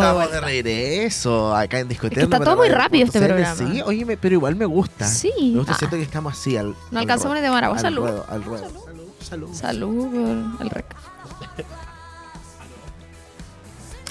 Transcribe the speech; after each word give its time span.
estamos 0.00 0.18
de 0.20 0.24
estamos 0.24 0.30
de 0.30 0.40
regreso 0.62 1.56
acá 1.56 1.78
en 1.80 1.88
Discoteca. 1.88 2.22
está 2.22 2.38
todo 2.40 2.56
muy 2.56 2.68
rápido 2.68 3.04
este 3.06 3.20
programa. 3.20 3.54
Sí, 3.56 3.82
oye, 3.82 4.16
pero 4.16 4.34
igual 4.34 4.56
me 4.56 4.64
gusta. 4.66 5.06
Sí. 5.06 5.32
Me 5.38 5.58
gusta, 5.58 5.72
Ah. 5.72 5.78
siento 5.78 5.96
que 5.96 6.02
estamos 6.02 6.32
así 6.32 6.56
al. 6.56 6.68
No 6.68 6.76
al 6.92 6.98
alcanzamos 6.98 7.40
de 7.40 7.46
al 7.46 7.78
Salud. 7.80 8.02
ruedo, 8.02 8.26
al 8.28 8.44
ruedo. 8.44 8.68
Salud. 8.68 8.84
Salud. 9.20 9.54
Salud 9.54 10.52
por 10.56 10.62
el 10.66 10.70
rec. 10.70 10.86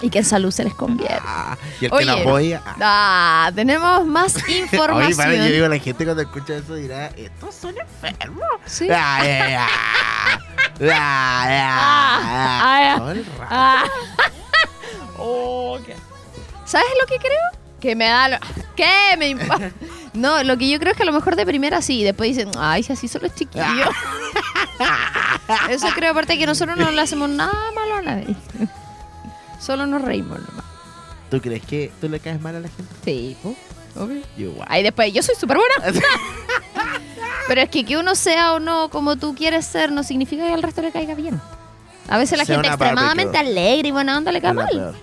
Y 0.01 0.09
que 0.09 0.19
en 0.19 0.25
salud 0.25 0.51
se 0.51 0.65
les 0.65 0.73
conviene. 0.73 1.15
Ah, 1.21 1.55
y 1.79 1.85
el 1.85 1.93
Oye. 1.93 1.99
que 2.05 2.05
la 2.11 2.13
apoya. 2.21 2.61
ah. 2.65 2.75
Ah, 2.81 3.51
tenemos 3.55 4.05
más 4.05 4.35
Oye, 4.43 4.57
información. 4.59 5.15
para, 5.15 5.35
yo 5.35 5.45
digo, 5.45 5.67
la 5.69 5.77
gente 5.79 6.03
cuando 6.03 6.23
escucha 6.23 6.55
eso 6.55 6.75
dirá, 6.75 7.07
estos 7.15 7.55
son 7.55 7.75
enfermos. 7.77 8.43
Sí. 8.65 8.89
Ah, 8.91 9.67
Oh, 15.17 15.77
qué- 15.85 15.95
¿Sabes 16.65 16.87
lo 16.99 17.05
que 17.07 17.17
creo? 17.17 17.39
Que 17.79 17.95
me 17.95 18.05
da 18.05 18.29
lo... 18.29 18.37
¿Qué 18.75 19.15
me 19.17 19.29
impa- 19.31 19.71
No, 20.13 20.43
lo 20.43 20.57
que 20.57 20.69
yo 20.69 20.79
creo 20.79 20.91
es 20.91 20.97
que 20.97 21.03
a 21.03 21.05
lo 21.07 21.11
mejor 21.11 21.35
de 21.35 21.45
primera 21.45 21.81
sí, 21.81 22.01
y 22.01 22.03
después 22.03 22.29
dicen, 22.35 22.51
ay, 22.57 22.83
si 22.83 22.93
así 22.93 23.07
son 23.07 23.23
los 23.23 23.33
chiquillos. 23.35 23.89
Eso 25.69 25.87
creo, 25.95 26.11
aparte 26.11 26.37
que 26.37 26.45
nosotros 26.45 26.77
no 26.77 26.91
le 26.91 27.01
hacemos 27.01 27.29
nada 27.29 27.71
malo 27.75 27.95
a 27.95 28.01
nadie. 28.01 28.35
Solo 29.59 29.85
nos 29.87 30.01
reímos 30.01 30.39
nomás. 30.39 30.65
¿Tú 31.29 31.41
crees 31.41 31.65
que 31.65 31.91
tú 31.99 32.07
le 32.09 32.19
caes 32.19 32.39
mal 32.41 32.55
a 32.55 32.59
la 32.59 32.67
gente? 32.69 32.93
Sí, 33.03 33.35
obvio. 33.95 34.21
Yo 34.37 34.49
igual. 34.51 34.67
Ahí 34.71 34.83
después, 34.83 35.11
yo 35.13 35.23
soy 35.23 35.35
súper 35.35 35.57
buena. 35.57 35.99
Pero 37.47 37.61
es 37.61 37.69
que 37.69 37.83
que 37.83 37.97
uno 37.97 38.15
sea 38.15 38.53
o 38.53 38.59
no 38.59 38.89
como 38.89 39.15
tú 39.17 39.33
quieres 39.35 39.65
ser 39.65 39.91
no 39.91 40.03
significa 40.03 40.45
que 40.45 40.53
al 40.53 40.61
resto 40.63 40.81
le 40.81 40.91
caiga 40.91 41.15
bien. 41.15 41.41
A 42.07 42.17
veces 42.17 42.37
la 42.37 42.45
Sea 42.45 42.55
gente 42.55 42.67
una 42.67 42.75
extremadamente 42.75 43.37
alegre 43.37 43.87
y 43.87 43.91
buena 43.91 44.17
onda 44.17 44.31
le 44.31 44.41
cae 44.41 44.51
Es 44.51 44.55
la 44.57 44.63
mal. 44.63 44.71
peor. 44.73 44.95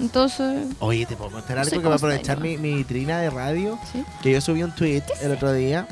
Entonces, 0.00 0.66
Oye, 0.78 1.04
¿te 1.06 1.14
puedo 1.14 1.30
contar 1.30 1.56
No 1.56 1.62
algo 1.62 1.70
sé 1.70 1.76
que 1.76 1.82
va 1.82 1.94
a 1.94 1.98
cómo 1.98 2.08
aprovechar 2.08 2.40
mi, 2.40 2.56
mi 2.56 2.74
vitrina 2.74 3.20
de 3.20 3.28
radio? 3.30 3.78
¿sí? 3.92 4.04
Que 4.22 4.32
yo 4.32 4.40
subí 4.40 4.62
un 4.62 4.74
tweet 4.74 5.02
el 5.22 5.32
otro 5.32 5.52
día. 5.52 5.86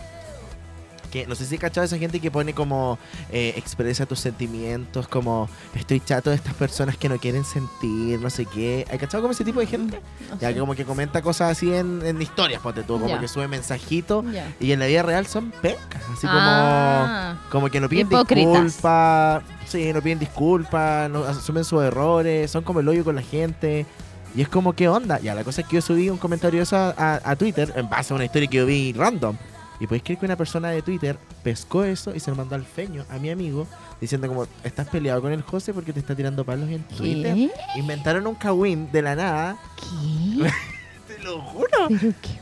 Que 1.11 1.27
no 1.27 1.35
sé 1.35 1.47
si 1.47 1.55
he 1.55 1.59
cachado 1.59 1.85
esa 1.87 1.97
gente 1.99 2.21
que 2.21 2.31
pone 2.31 2.53
como 2.53 2.99
eh, 3.33 3.55
expresa 3.57 4.05
tus 4.07 4.21
sentimientos, 4.21 5.09
como 5.09 5.49
estoy 5.75 6.01
chato 6.01 6.31
de 6.31 6.37
estas 6.37 6.55
personas 6.55 6.97
que 6.97 7.09
no 7.09 7.17
quieren 7.19 7.45
sentir, 7.45 8.21
no 8.21 8.29
sé 8.31 8.45
qué. 8.47 8.87
¿Hay 8.91 8.99
cachado 8.99 9.23
como 9.23 9.33
ese 9.33 9.45
tipo 9.45 9.61
de 9.61 9.67
gente? 9.67 10.01
No 10.31 10.39
Ya 10.39 10.49
sé. 10.49 10.55
que 10.55 10.61
como 10.61 10.75
que 10.75 10.85
comenta 10.85 11.23
cosas 11.23 11.53
así 11.53 11.73
en, 11.73 12.05
en 12.05 12.21
historias, 12.21 12.61
ponte 12.61 12.83
tú, 12.83 13.01
como 13.01 13.19
que 13.19 13.27
sube 13.29 13.49
mensajitos 13.49 14.25
y 14.61 14.73
en 14.73 14.81
la 14.81 14.87
vida 14.87 15.03
real 15.03 15.27
son 15.27 15.51
pecas, 15.63 16.03
así 16.13 16.27
como 16.27 16.39
Ah. 16.41 17.37
como 17.51 17.69
que 17.71 17.81
no 17.81 17.89
piden 17.89 18.07
Hipócritas. 18.09 18.65
disculpas, 18.65 19.43
sí, 19.67 19.93
no 19.93 20.03
piden 20.03 20.19
disculpas, 20.19 21.09
no 21.11 21.25
asumen 21.25 21.65
sus 21.65 21.83
errores, 21.83 22.51
son 22.51 22.65
como 22.65 22.81
el 22.81 22.89
hoyo 22.89 23.05
con 23.05 23.15
la 23.17 23.23
gente. 23.23 23.87
Y 24.35 24.43
es 24.43 24.49
como, 24.49 24.75
¿qué 24.75 24.89
onda? 24.89 25.19
Ya, 25.21 25.35
la 25.35 25.43
cosa 25.43 25.63
es 25.63 25.67
que 25.67 25.77
yo 25.77 25.83
subí 25.83 26.11
un 26.11 26.19
comentario 26.19 26.63
eso 26.63 26.77
a, 26.77 26.91
a- 26.97 27.21
a 27.31 27.35
Twitter 27.37 27.73
en 27.77 27.89
base 27.89 28.13
a 28.13 28.17
una 28.17 28.27
historia 28.27 28.47
que 28.49 28.59
yo 28.59 28.67
vi 28.67 28.93
random. 28.93 29.37
Y 29.81 29.87
podéis 29.87 30.03
creer 30.03 30.19
que 30.19 30.27
una 30.27 30.37
persona 30.37 30.71
de 30.71 30.83
Twitter 30.83 31.17
pescó 31.43 31.85
eso 31.85 32.15
y 32.15 32.21
se 32.21 32.31
lo 32.31 32.37
mandó 32.37 32.55
al 32.57 32.65
feño, 32.65 33.05
a 33.11 33.19
mi 33.19 33.31
amigo, 33.31 33.67
diciendo 34.01 34.27
como, 34.29 34.47
estás 34.65 34.89
peleado 34.89 35.23
con 35.23 35.33
el 35.33 35.43
José 35.43 35.73
porque 35.73 35.93
te 35.93 36.01
está 36.01 36.15
tirando 36.17 36.45
palos 36.45 36.69
en 36.69 36.83
Twitter. 36.83 37.35
¿Qué? 37.35 37.51
Inventaron 37.77 38.27
un 38.27 38.35
kawin 38.35 38.91
de 38.91 39.03
la 39.03 39.15
nada. 39.15 39.57
¿Qué? 39.77 40.51
Te 41.17 41.23
lo 41.23 41.41
juro. 41.41 41.69
¿Pero 41.89 42.13
qué? 42.21 42.39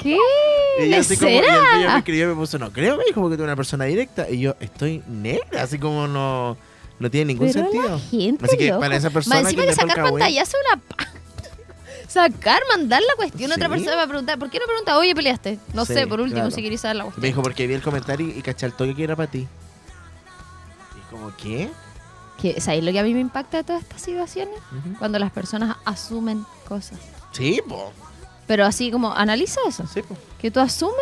¿Qué? 0.00 0.18
Y 0.80 0.88
yo 0.90 0.98
así 0.98 1.16
como, 1.16 1.30
y 1.30 1.36
el 1.36 1.88
me 1.88 1.98
escribió 1.98 2.24
y 2.24 2.28
me 2.28 2.34
puso, 2.34 2.58
no 2.58 2.72
creo, 2.72 2.96
me 2.96 3.04
dijo, 3.04 3.20
porque 3.20 3.36
tú 3.36 3.42
eres 3.42 3.50
una 3.50 3.56
persona 3.56 3.84
directa. 3.84 4.28
Y 4.30 4.40
yo, 4.40 4.56
estoy 4.60 5.02
negra, 5.06 5.62
así 5.62 5.78
como 5.78 6.06
no, 6.08 6.56
no 6.98 7.10
tiene 7.10 7.34
ningún 7.34 7.48
Pero 7.52 7.64
sentido. 7.64 7.88
la 7.90 7.98
gente, 7.98 8.44
Así 8.46 8.56
que 8.56 8.68
loco. 8.68 8.80
para 8.80 8.96
esa 8.96 9.08
Más 9.08 9.12
persona 9.14 9.40
encima 9.40 9.62
que 9.62 9.68
que 9.68 9.74
sacar 9.74 10.04
pantallazo 10.04 10.56
una... 10.72 10.82
Sacar, 12.10 12.60
mandar 12.76 13.00
la 13.02 13.14
cuestión 13.16 13.52
a 13.52 13.54
otra 13.54 13.66
Sí. 13.68 13.72
persona 13.74 13.96
va 13.96 14.02
a 14.02 14.06
preguntar, 14.08 14.38
¿por 14.38 14.50
qué 14.50 14.58
no 14.58 14.66
pregunta, 14.66 14.98
oye, 14.98 15.14
peleaste? 15.14 15.58
No 15.74 15.84
Sí, 15.84 15.94
sé, 15.94 16.06
por 16.08 16.20
último, 16.20 16.40
claro. 16.40 16.50
si 16.50 16.60
queréis 16.62 16.80
saber 16.80 16.96
la 16.96 17.04
Me 17.04 17.10
cuestión. 17.10 17.24
dijo, 17.24 17.42
porque 17.42 17.66
vi 17.68 17.74
el 17.74 17.82
comentario 17.82 18.26
y 18.28 18.42
caché 18.42 18.66
al 18.66 18.72
toque 18.72 18.94
que 18.96 19.04
era 19.04 19.14
para 19.14 19.30
ti. 19.30 19.46
Y 20.96 21.10
como, 21.10 21.32
¿qué? 21.36 21.70
Que, 22.40 22.60
¿Sabéis 22.60 22.82
lo 22.84 22.90
que 22.92 22.98
a 22.98 23.02
mí 23.04 23.14
me 23.14 23.20
impacta 23.20 23.58
de 23.58 23.64
todas 23.64 23.82
estas 23.82 24.00
situaciones? 24.02 24.58
Cuando 24.98 25.18
las 25.18 25.30
personas 25.30 25.76
asumen 25.84 26.44
cosas. 26.68 26.98
Sí, 27.32 27.60
po. 27.68 27.92
Pero 28.48 28.64
así 28.64 28.90
como, 28.90 29.12
analiza 29.14 29.60
eso. 29.68 29.86
Sí, 29.86 30.02
po. 30.02 30.16
Que 30.40 30.50
tú 30.50 30.58
asumes 30.58 30.94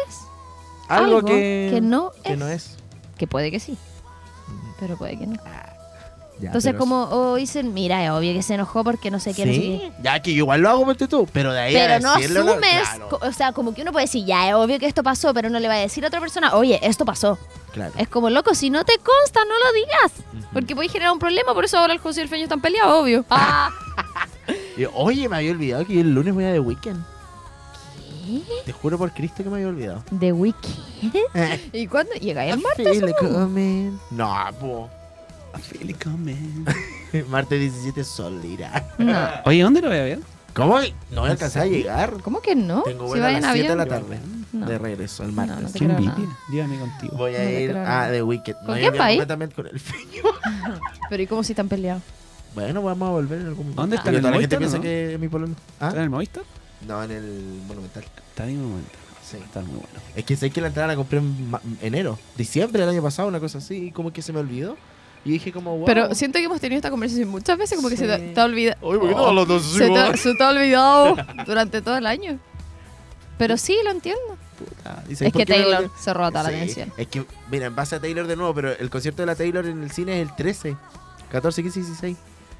Algo, 0.88 1.16
algo, 1.18 1.24
que, 1.28 1.78
no, 1.82 2.10
que 2.22 2.32
es. 2.34 2.38
no 2.38 2.48
es. 2.48 2.76
Que 3.16 3.26
puede 3.26 3.50
que 3.50 3.60
sí, 3.60 3.78
pero 4.78 4.96
puede 4.98 5.18
que 5.18 5.26
no. 5.26 5.36
Ya, 6.40 6.46
Entonces, 6.48 6.70
pero- 6.70 6.78
como 6.78 7.02
o 7.10 7.34
dicen, 7.34 7.74
mira, 7.74 8.04
es 8.04 8.10
obvio 8.10 8.32
que 8.32 8.42
se 8.42 8.54
enojó 8.54 8.84
porque 8.84 9.10
no 9.10 9.18
sé 9.18 9.34
qué, 9.34 9.44
no 9.44 9.52
sé 9.52 9.58
qué. 9.58 9.80
Sí, 9.82 9.92
ya 10.02 10.22
que 10.22 10.32
yo 10.32 10.38
igual 10.44 10.60
lo 10.60 10.68
hago, 10.70 10.84
ponte 10.84 11.08
tú, 11.08 11.26
pero 11.32 11.52
de 11.52 11.58
ahí 11.60 11.76
a 11.76 11.80
Pero 11.80 12.00
no 12.00 12.10
asumes, 12.12 12.70
Claro, 12.88 13.08
co- 13.08 13.18
o 13.26 13.32
sea, 13.32 13.50
como 13.52 13.74
que 13.74 13.82
uno 13.82 13.90
puede 13.90 14.04
decir, 14.04 14.24
ya, 14.24 14.48
es 14.48 14.54
obvio 14.54 14.78
que 14.78 14.86
esto 14.86 15.02
pasó, 15.02 15.34
pero 15.34 15.50
no 15.50 15.58
le 15.58 15.66
va 15.66 15.74
a 15.74 15.78
decir 15.78 16.04
a 16.04 16.08
otra 16.08 16.20
persona, 16.20 16.54
oye, 16.54 16.78
esto 16.82 17.04
pasó. 17.04 17.38
claro. 17.72 17.92
Es 17.98 18.06
como, 18.08 18.30
loco, 18.30 18.54
si 18.54 18.70
no 18.70 18.84
te 18.84 18.94
consta, 18.98 19.40
no 19.44 19.54
lo 19.58 19.72
digas. 19.72 20.46
Porque 20.52 20.76
puede 20.76 20.88
generar 20.88 21.12
un 21.12 21.18
problema, 21.18 21.52
por 21.54 21.64
eso 21.64 21.76
ahora 21.78 21.92
el 21.92 21.98
José 21.98 22.20
y 22.20 22.22
el 22.22 22.28
Feño 22.28 22.44
están 22.44 22.60
peleados, 22.60 23.02
obvio. 23.02 23.24
Ah. 23.30 23.70
Y, 24.78 24.84
oye, 24.94 25.28
me 25.28 25.36
había 25.36 25.50
olvidado 25.50 25.84
que 25.84 25.94
yo 25.94 26.00
el 26.00 26.14
lunes 26.14 26.32
voy 26.32 26.44
a 26.44 26.52
The 26.52 26.60
Weekend. 26.60 27.04
¿Qué? 28.26 28.42
Te 28.66 28.72
juro 28.72 28.96
por 28.96 29.12
Cristo 29.12 29.42
que 29.42 29.48
me 29.50 29.56
había 29.56 29.68
olvidado. 29.68 30.04
¿De 30.10 30.32
Weekend? 30.32 30.76
¿Y 31.72 31.86
cuándo? 31.86 32.12
¿Llega 32.14 32.46
el 32.46 32.58
I 32.58 32.62
martes? 32.62 32.88
feel 32.88 33.08
it 33.08 33.16
coming. 33.18 33.98
No, 34.10 34.34
po. 34.60 34.88
I 35.56 35.60
feel 35.60 35.90
it 35.90 36.02
coming. 36.02 36.64
Martes 37.28 37.58
17 37.60 38.04
solira. 38.04 38.94
No. 38.98 39.16
Oye, 39.46 39.62
¿dónde 39.62 39.80
lo 39.80 39.88
voy 39.88 39.96
a 39.98 40.02
ver? 40.02 40.20
¿Cómo? 40.54 40.78
No 41.10 41.20
voy 41.22 41.28
a 41.28 41.32
alcanzar 41.32 41.62
a 41.62 41.66
llegar. 41.66 42.14
¿Cómo 42.22 42.40
que 42.40 42.54
no? 42.54 42.82
Tengo 42.82 43.04
si 43.04 43.08
vuelo 43.08 43.26
a 43.26 43.30
las 43.32 43.44
7 43.52 43.58
de 43.58 43.62
avión. 43.72 43.78
la 43.78 43.86
tarde. 43.86 44.18
No. 44.52 44.66
De 44.66 44.78
regreso, 44.78 45.22
el 45.24 45.32
martes. 45.32 45.60
no 45.60 45.66
te 45.68 45.78
Qué 45.78 45.84
creo 45.84 45.90
envidia. 45.98 46.14
nada. 46.16 46.36
Llévame 46.50 46.78
contigo. 46.78 47.16
Voy 47.16 47.32
No 47.32 47.38
a 47.38 47.40
te 47.40 47.62
ir 47.62 47.70
creo 47.70 47.82
a 47.82 47.84
nada. 47.84 48.10
The 48.12 48.22
Wicked. 48.22 48.54
¿Con 48.54 48.66
No, 48.66 48.74
quién 48.74 48.94
va 49.00 49.04
a 49.04 49.12
ir? 49.12 49.18
completamente 49.18 49.54
con 49.54 49.66
el 49.68 49.80
feño. 49.80 50.22
Pero 51.10 51.22
¿y 51.22 51.26
cómo 51.26 51.42
si 51.44 51.52
están 51.52 51.68
peleados? 51.68 52.02
Bueno, 52.54 52.82
vamos 52.82 53.08
a 53.08 53.12
volver 53.12 53.40
en 53.40 53.46
algún 53.48 53.64
momento. 53.66 53.82
¿Dónde 53.82 53.96
está? 53.96 54.08
¿En 54.10 54.14
el 54.16 54.20
toda 54.22 54.30
la 54.34 54.40
gente 54.40 54.56
Movistar 54.56 54.58
piensa 54.58 54.76
no? 54.78 54.82
que 54.82 55.14
es 55.14 55.20
mi 55.20 55.28
pololo. 55.28 55.54
¿Ah? 55.80 55.88
¿Está 55.88 55.98
en 55.98 56.04
el 56.04 56.10
Movistar? 56.10 56.42
No, 56.86 57.02
en 57.04 57.10
el 57.10 57.60
Monumental. 57.68 58.04
Está 58.04 58.44
momento. 58.46 58.90
Sí. 59.30 59.36
Está 59.36 59.60
muy 59.60 59.74
bueno. 59.74 59.86
Es 60.16 60.24
que 60.24 60.36
sé 60.36 60.50
que 60.50 60.60
la 60.62 60.68
entrada 60.68 60.88
la 60.88 60.96
compré 60.96 61.18
en 61.18 61.50
ma- 61.50 61.60
enero, 61.82 62.18
diciembre 62.36 62.80
del 62.80 62.88
año 62.88 63.02
pasado, 63.02 63.28
una 63.28 63.38
cosa 63.40 63.58
así, 63.58 63.88
y 63.88 63.90
como 63.92 64.12
que 64.12 64.22
se 64.22 64.32
me 64.32 64.40
olvidó. 64.40 64.76
Y 65.24 65.30
dije 65.32 65.52
como, 65.52 65.76
wow. 65.78 65.84
Pero 65.86 66.14
siento 66.14 66.38
que 66.38 66.44
hemos 66.44 66.60
tenido 66.60 66.78
esta 66.78 66.90
conversación 66.90 67.28
muchas 67.28 67.58
veces, 67.58 67.76
como 67.76 67.88
que 67.88 67.96
se 67.96 68.04
Sí. 68.06 68.10
te, 68.22 68.34
te 68.34 68.40
ha 68.40 68.44
olvidado. 68.44 68.78
Oye, 68.82 68.98
¿por 68.98 69.08
qué 69.08 69.14
no 69.14 69.44
dos 69.44 69.62
se, 69.64 69.88
te, 69.90 70.16
se 70.16 70.34
te 70.34 70.42
ha 70.44 70.48
olvidado 70.50 71.16
durante 71.46 71.82
todo 71.82 71.96
el 71.96 72.06
año. 72.06 72.38
Pero 73.36 73.56
sí, 73.56 73.76
lo 73.84 73.90
entiendo. 73.90 74.20
Puta, 74.58 75.04
¿y 75.08 75.12
Es 75.12 75.32
que 75.32 75.46
Taylor 75.46 75.76
olvidé? 75.84 75.90
se 76.00 76.12
roba 76.14 76.30
toda 76.30 76.44
la 76.44 76.48
Sí, 76.50 76.54
atención. 76.56 76.92
Es 76.96 77.06
que, 77.06 77.24
mira, 77.50 77.66
en 77.66 77.76
base 77.76 77.96
a 77.96 78.00
Taylor 78.00 78.26
de 78.26 78.36
nuevo, 78.36 78.52
pero 78.54 78.72
el 78.72 78.90
concierto 78.90 79.22
de 79.22 79.26
la 79.26 79.36
Taylor 79.36 79.64
en 79.66 79.82
el 79.82 79.90
cine 79.92 80.20
es 80.20 80.28
el 80.28 80.34
13, 80.34 80.76
14, 81.30 81.62
15, 81.62 81.80
16. 81.80 82.16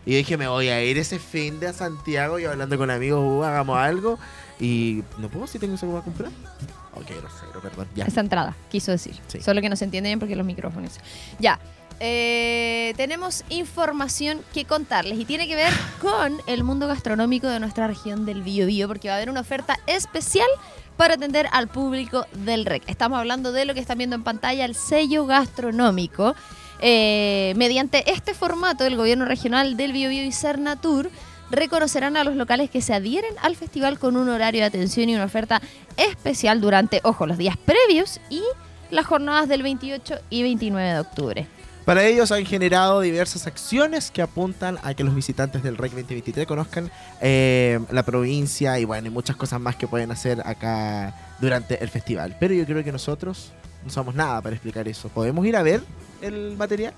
Y 0.07 0.13
yo 0.13 0.17
dije, 0.19 0.37
me 0.37 0.47
voy 0.49 0.69
a 0.69 0.83
ir 0.85 0.97
ese 0.99 1.19
fin 1.19 1.59
de 1.61 1.67
a 1.69 1.73
Santiago 1.73 2.39
y 2.39 2.45
hablando 2.45 2.79
con 2.79 2.91
amigos, 2.91 3.21
uh, 3.21 3.43
hagamos 3.45 3.77
algo. 3.79 4.19
Y 4.61 5.03
no 5.19 5.29
puedo 5.29 5.47
si 5.47 5.59
tengo 5.59 5.75
eso 5.75 5.87
que 5.87 5.93
voy 5.93 6.01
a 6.01 6.05
comprar. 6.05 6.31
Ok, 6.95 7.07
grosero, 7.09 7.61
perdón. 7.61 7.89
Ya. 7.95 8.05
Esa 8.05 8.21
entrada, 8.21 8.55
quiso 8.71 8.91
decir. 8.93 9.17
Sí. 9.27 9.41
Solo 9.41 9.61
que 9.61 9.69
no 9.69 9.77
se 9.77 9.85
entiende 9.85 10.09
bien 10.09 10.19
porque 10.21 10.37
los 10.37 10.47
micrófonos. 10.47 10.93
Ya. 11.41 11.59
Eh, 12.01 12.95
tenemos 12.97 13.45
información 13.49 14.41
que 14.55 14.65
contarles 14.65 15.19
y 15.19 15.25
tiene 15.25 15.49
que 15.49 15.57
ver 15.57 15.73
con 16.01 16.41
el 16.47 16.63
mundo 16.63 16.87
gastronómico 16.87 17.49
de 17.49 17.59
nuestra 17.59 17.89
región 17.89 18.25
del 18.25 18.43
Biobío 18.43 18.87
porque 18.87 19.09
va 19.09 19.15
a 19.15 19.17
haber 19.17 19.31
una 19.31 19.41
oferta 19.41 19.79
especial 19.87 20.49
para 20.97 21.15
atender 21.15 21.49
al 21.53 21.69
público 21.69 22.27
del 22.33 22.67
REC. 22.67 22.83
Estamos 22.89 23.19
hablando 23.19 23.53
de 23.53 23.65
lo 23.65 23.75
que 23.75 23.81
están 23.81 23.99
viendo 23.99 24.17
en 24.17 24.23
pantalla, 24.23 24.65
el 24.65 24.75
sello 24.75 25.27
gastronómico. 25.27 26.35
Eh, 26.81 27.53
mediante 27.57 28.11
este 28.13 28.35
formato, 28.35 28.85
el 28.85 28.97
gobierno 28.97 29.25
regional 29.25 29.77
del 29.77 29.93
Biobío 29.93 30.23
y 30.23 30.33
Cernatur 30.33 31.11
reconocerán 31.51 32.17
a 32.17 32.25
los 32.25 32.37
locales 32.37 32.71
que 32.71 32.83
se 32.83 32.95
adhieren 32.95 33.35
al 33.43 33.57
festival 33.57 33.99
con 33.99 34.17
un 34.17 34.29
horario 34.29 34.61
de 34.61 34.67
atención 34.67 35.09
y 35.09 35.15
una 35.15 35.25
oferta 35.25 35.61
especial 35.97 36.61
durante, 36.61 37.01
ojo, 37.03 37.27
los 37.27 37.39
días 37.39 37.57
previos 37.57 38.21
y 38.31 38.43
las 38.91 39.07
jornadas 39.07 39.49
del 39.49 39.63
28 39.63 40.15
y 40.31 40.43
29 40.43 40.93
de 40.93 41.01
octubre. 41.01 41.58
Para 41.89 42.05
ellos 42.05 42.31
han 42.33 42.45
generado 42.45 43.01
diversas 43.01 43.47
acciones 43.47 44.11
que 44.11 44.21
apuntan 44.21 44.77
a 44.83 44.93
que 44.93 45.05
los 45.05 45.15
visitantes 45.15 45.63
del 45.63 45.79
REC 45.79 45.93
2023 45.93 46.47
conozcan 46.47 46.91
eh, 47.23 47.81
la 47.91 48.03
provincia 48.03 48.79
y 48.79 48.85
bueno, 48.85 49.09
y 49.09 49.11
muchas 49.11 49.37
cosas 49.37 49.59
más 49.59 49.75
que 49.75 49.89
pueden 49.89 50.11
hacer 50.11 50.43
acá 50.47 51.15
durante 51.41 51.83
el 51.83 51.89
festival. 51.89 52.37
Pero 52.39 52.53
yo 52.53 52.67
creo 52.67 52.85
que 52.85 52.93
nosotros 52.93 53.53
no 53.87 53.91
somos 53.91 54.15
nada 54.15 54.43
para 54.43 54.55
explicar 54.55 54.87
eso. 54.87 55.09
¿Podemos 55.09 55.47
ir 55.47 55.57
a 55.57 55.63
ver 55.63 55.81
el 56.21 56.59
material? 56.59 56.93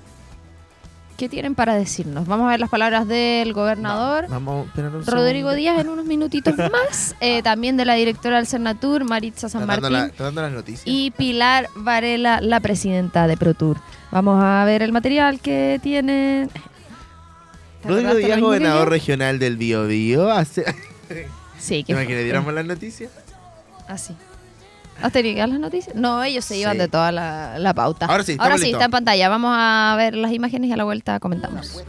¿Qué 1.21 1.29
tienen 1.29 1.55
para 1.55 1.75
decirnos? 1.75 2.27
Vamos 2.27 2.47
a 2.47 2.53
ver 2.53 2.61
las 2.61 2.71
palabras 2.71 3.07
del 3.07 3.53
gobernador. 3.53 4.25
Vamos, 4.31 4.67
un 4.75 4.83
Rodrigo 5.05 5.51
segundo. 5.51 5.53
Díaz 5.55 5.79
en 5.79 5.91
unos 5.91 6.07
minutitos 6.07 6.55
más, 6.73 7.15
eh, 7.21 7.43
también 7.43 7.77
de 7.77 7.85
la 7.85 7.93
directora 7.93 8.37
del 8.37 8.47
Cernatur, 8.47 9.05
Maritza 9.05 9.51
San 9.51 9.61
Está 9.61 9.75
dando, 9.75 9.91
Martín, 9.91 9.99
la- 10.01 10.07
está 10.07 10.25
dando 10.25 10.41
las 10.41 10.53
noticias. 10.53 10.83
y 10.87 11.11
Pilar 11.11 11.69
Varela, 11.77 12.41
la 12.41 12.61
presidenta 12.61 13.27
de 13.27 13.37
ProTour. 13.37 13.77
Vamos 14.11 14.43
a 14.43 14.65
ver 14.65 14.81
el 14.81 14.93
material 14.93 15.41
que 15.41 15.79
tiene. 15.83 16.49
¿Te 17.83 17.89
Rodrigo 17.91 18.15
Díaz, 18.15 18.37
que 18.37 18.41
gobernador 18.41 18.89
regional 18.89 19.39
del 19.39 19.59
Bío 19.59 19.87
Bío, 19.87 20.31
hace... 20.31 20.65
Sí, 21.59 21.81
¿Te 21.85 21.85
que 21.85 21.93
imaginas 21.93 22.23
diéramos 22.23 22.55
las 22.55 22.65
noticias? 22.65 23.11
Así. 23.87 24.17
¿Has 25.03 25.13
tenido 25.13 25.35
que 25.35 25.41
dar 25.41 25.49
las 25.49 25.59
noticias? 25.61 25.95
No, 25.97 26.23
ellos 26.23 26.45
se 26.45 26.57
iban 26.59 26.73
Sí. 26.75 26.79
de 26.79 26.89
toda 26.89 27.11
la, 27.13 27.59
la 27.59 27.75
pauta. 27.75 28.07
Ahora 28.07 28.23
sí, 28.23 28.33
Ahora 28.33 28.55
estamos 28.57 28.61
sí, 28.61 28.71
está 28.73 28.85
en 28.87 28.91
pantalla. 28.91 29.29
Vamos 29.29 29.53
a 29.55 29.95
ver 29.97 30.15
las 30.15 30.33
imágenes 30.33 30.69
y 30.71 30.73
a 30.73 30.77
la 30.77 30.85
vuelta 30.85 31.19
comentamos. 31.21 31.83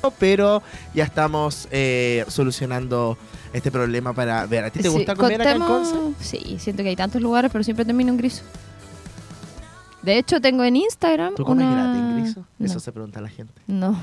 con 0.00 0.12
Pero 0.18 0.62
ya 0.94 1.04
estamos 1.04 1.68
eh, 1.70 2.24
solucionando 2.28 3.18
este 3.52 3.70
problema 3.70 4.12
para 4.12 4.46
ver. 4.46 4.64
¿A 4.64 4.70
ti 4.70 4.78
te 4.80 4.88
Sí, 4.88 4.94
gusta 4.94 5.14
comer 5.16 5.40
acá 5.40 5.52
en 5.52 5.60
Conce? 5.62 5.94
Sí, 6.20 6.56
siento 6.60 6.82
que 6.82 6.90
hay 6.90 6.96
tantos 6.96 7.20
lugares, 7.20 7.50
pero 7.52 7.64
siempre 7.64 7.84
termino 7.84 8.10
en 8.10 8.16
griso. 8.16 8.42
De 10.02 10.16
hecho, 10.18 10.40
tengo 10.40 10.62
en 10.64 10.76
Instagram 10.76 11.34
¿Tú 11.34 11.44
comes 11.44 11.66
una... 11.66 11.74
gratis 11.84 12.00
en 12.02 12.16
Griso? 12.22 12.44
No, 12.58 12.66
Eso 12.66 12.80
se 12.80 12.92
pregunta 12.92 13.20
la 13.20 13.28
gente. 13.28 13.52
no. 13.66 13.96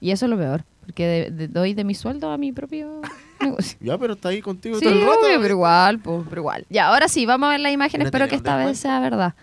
Y 0.00 0.12
eso 0.12 0.26
es 0.26 0.30
lo 0.30 0.36
peor, 0.38 0.62
porque 0.82 1.06
de- 1.06 1.30
de- 1.32 1.48
doy 1.48 1.74
de 1.74 1.82
mi 1.82 1.92
sueldo 1.92 2.30
a 2.30 2.38
mi 2.38 2.52
propio 2.52 3.00
negocio. 3.40 3.76
Ya, 3.80 3.98
pero 3.98 4.12
está 4.12 4.28
ahí 4.28 4.40
contigo 4.40 4.78
Sí, 4.78 4.84
todo 4.84 4.94
el 4.94 5.00
rato. 5.00 5.18
obvio, 5.26 5.40
pero 5.40 5.54
igual, 5.54 5.98
pues, 5.98 6.22
pero 6.28 6.40
igual. 6.42 6.66
Ya, 6.70 6.86
ahora 6.86 7.08
sí, 7.08 7.26
vamos 7.26 7.48
a 7.48 7.50
ver 7.50 7.60
la 7.60 7.72
imagen. 7.72 7.98
¿No 7.98 8.04
Espero 8.04 8.28
que 8.28 8.36
esta 8.36 8.56
vez 8.56 8.78
sea 8.78 9.00
verdad. 9.00 9.34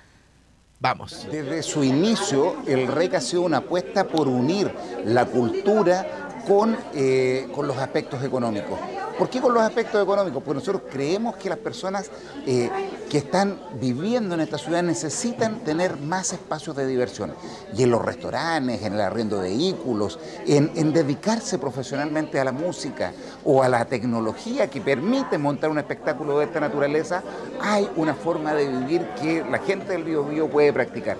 Vamos. 0.79 1.27
Desde 1.29 1.61
su 1.61 1.83
inicio, 1.83 2.55
el 2.67 2.87
REC 2.87 3.15
ha 3.15 3.21
sido 3.21 3.41
una 3.41 3.57
apuesta 3.57 4.07
por 4.07 4.29
unir 4.29 4.71
la 5.05 5.25
cultura 5.25 6.24
con, 6.47 6.77
eh, 6.93 7.47
con 7.53 7.67
los 7.67 7.77
aspectos 7.77 8.23
económicos. 8.23 8.79
¿Por 9.17 9.29
qué 9.29 9.39
con 9.39 9.53
los 9.53 9.63
aspectos 9.63 10.03
económicos? 10.03 10.43
Porque 10.43 10.59
nosotros 10.59 10.83
creemos 10.91 11.37
que 11.37 11.47
las 11.47 11.57
personas 11.57 12.11
eh, 12.45 12.69
que 13.09 13.19
están 13.19 13.57
viviendo 13.79 14.35
en 14.35 14.41
esta 14.41 14.57
ciudad 14.57 14.83
necesitan 14.83 15.59
tener 15.59 15.95
más 15.97 16.33
espacios 16.33 16.75
de 16.75 16.85
diversión. 16.85 17.33
Y 17.73 17.83
en 17.83 17.91
los 17.91 18.03
restaurantes, 18.03 18.81
en 18.81 18.93
el 18.93 19.01
arriendo 19.01 19.39
de 19.39 19.49
vehículos, 19.49 20.19
en, 20.45 20.69
en 20.75 20.91
dedicarse 20.91 21.57
profesionalmente 21.57 22.41
a 22.41 22.43
la 22.43 22.51
música 22.51 23.13
o 23.45 23.63
a 23.63 23.69
la 23.69 23.85
tecnología 23.85 24.69
que 24.69 24.81
permite 24.81 25.37
montar 25.37 25.69
un 25.69 25.77
espectáculo 25.77 26.39
de 26.39 26.45
esta 26.45 26.59
naturaleza, 26.59 27.23
hay 27.61 27.89
una 27.95 28.15
forma 28.15 28.53
de 28.53 28.67
vivir 28.67 29.07
que 29.21 29.45
la 29.49 29.59
gente 29.59 29.93
del 29.93 30.03
Bío 30.03 30.25
Bío 30.25 30.49
puede 30.49 30.73
practicar. 30.73 31.15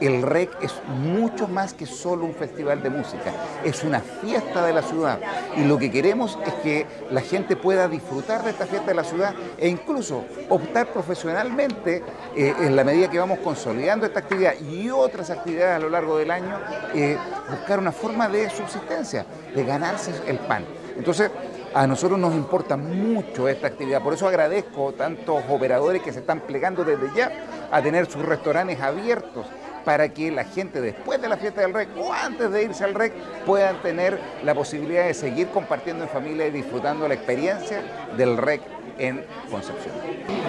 El 0.00 0.22
REC 0.22 0.50
es 0.62 0.74
mucho 0.88 1.48
más 1.48 1.72
que 1.72 1.86
solo 1.86 2.24
un 2.24 2.34
festival 2.34 2.82
de 2.82 2.90
música, 2.90 3.32
es 3.64 3.82
una 3.82 4.00
fiesta 4.00 4.66
de 4.66 4.72
la 4.72 4.82
ciudad 4.82 5.18
y 5.56 5.64
lo 5.64 5.78
que 5.78 5.90
queremos 5.90 6.38
es 6.44 6.52
que 6.54 6.86
la 7.10 7.22
gente 7.22 7.56
pueda 7.56 7.88
disfrutar 7.88 8.44
de 8.44 8.50
esta 8.50 8.66
fiesta 8.66 8.88
de 8.88 8.94
la 8.94 9.04
ciudad 9.04 9.34
e 9.56 9.68
incluso 9.68 10.24
optar 10.50 10.88
profesionalmente 10.92 12.02
eh, 12.36 12.54
en 12.60 12.76
la 12.76 12.84
medida 12.84 13.08
que 13.08 13.18
vamos 13.18 13.38
consolidando 13.38 14.04
esta 14.04 14.20
actividad 14.20 14.54
y 14.60 14.90
otras 14.90 15.30
actividades 15.30 15.76
a 15.76 15.78
lo 15.78 15.88
largo 15.88 16.18
del 16.18 16.30
año, 16.30 16.58
eh, 16.94 17.16
buscar 17.48 17.78
una 17.78 17.92
forma 17.92 18.28
de 18.28 18.50
subsistencia, 18.50 19.24
de 19.54 19.64
ganarse 19.64 20.12
el 20.26 20.38
pan. 20.40 20.64
Entonces, 20.96 21.30
a 21.74 21.86
nosotros 21.86 22.18
nos 22.18 22.34
importa 22.34 22.76
mucho 22.76 23.48
esta 23.48 23.66
actividad, 23.66 24.02
por 24.02 24.14
eso 24.14 24.26
agradezco 24.26 24.92
tantos 24.92 25.42
operadores 25.48 26.02
que 26.02 26.12
se 26.12 26.20
están 26.20 26.40
plegando 26.40 26.84
desde 26.84 27.10
ya 27.14 27.30
a 27.70 27.82
tener 27.82 28.06
sus 28.10 28.24
restaurantes 28.24 28.80
abiertos 28.80 29.46
para 29.86 30.08
que 30.08 30.32
la 30.32 30.42
gente 30.42 30.80
después 30.80 31.22
de 31.22 31.28
la 31.28 31.36
fiesta 31.36 31.60
del 31.60 31.72
REC 31.72 31.90
o 31.96 32.12
antes 32.12 32.50
de 32.50 32.64
irse 32.64 32.82
al 32.82 32.92
REC 32.92 33.12
puedan 33.46 33.80
tener 33.82 34.18
la 34.42 34.52
posibilidad 34.52 35.06
de 35.06 35.14
seguir 35.14 35.46
compartiendo 35.50 36.02
en 36.02 36.10
familia 36.10 36.48
y 36.48 36.50
disfrutando 36.50 37.06
la 37.06 37.14
experiencia 37.14 37.82
del 38.16 38.36
REC 38.36 38.62
en 38.98 39.24
Concepción. 39.48 39.94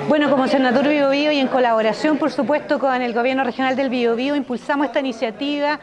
Bueno, 0.08 0.32
como 0.32 0.48
Senatur 0.48 0.88
Bio 0.88 1.10
Bio 1.10 1.32
y 1.32 1.40
en 1.40 1.50
colaboración, 1.50 2.18
por 2.18 2.32
supuesto, 2.32 2.80
con 2.80 3.00
el 3.02 3.14
Gobierno 3.14 3.44
Regional 3.44 3.76
del 3.76 3.90
Bio 3.90 4.16
Bio, 4.16 4.36
impulsamos 4.36 4.88
esta 4.88 5.02
iniciativa 5.02 5.80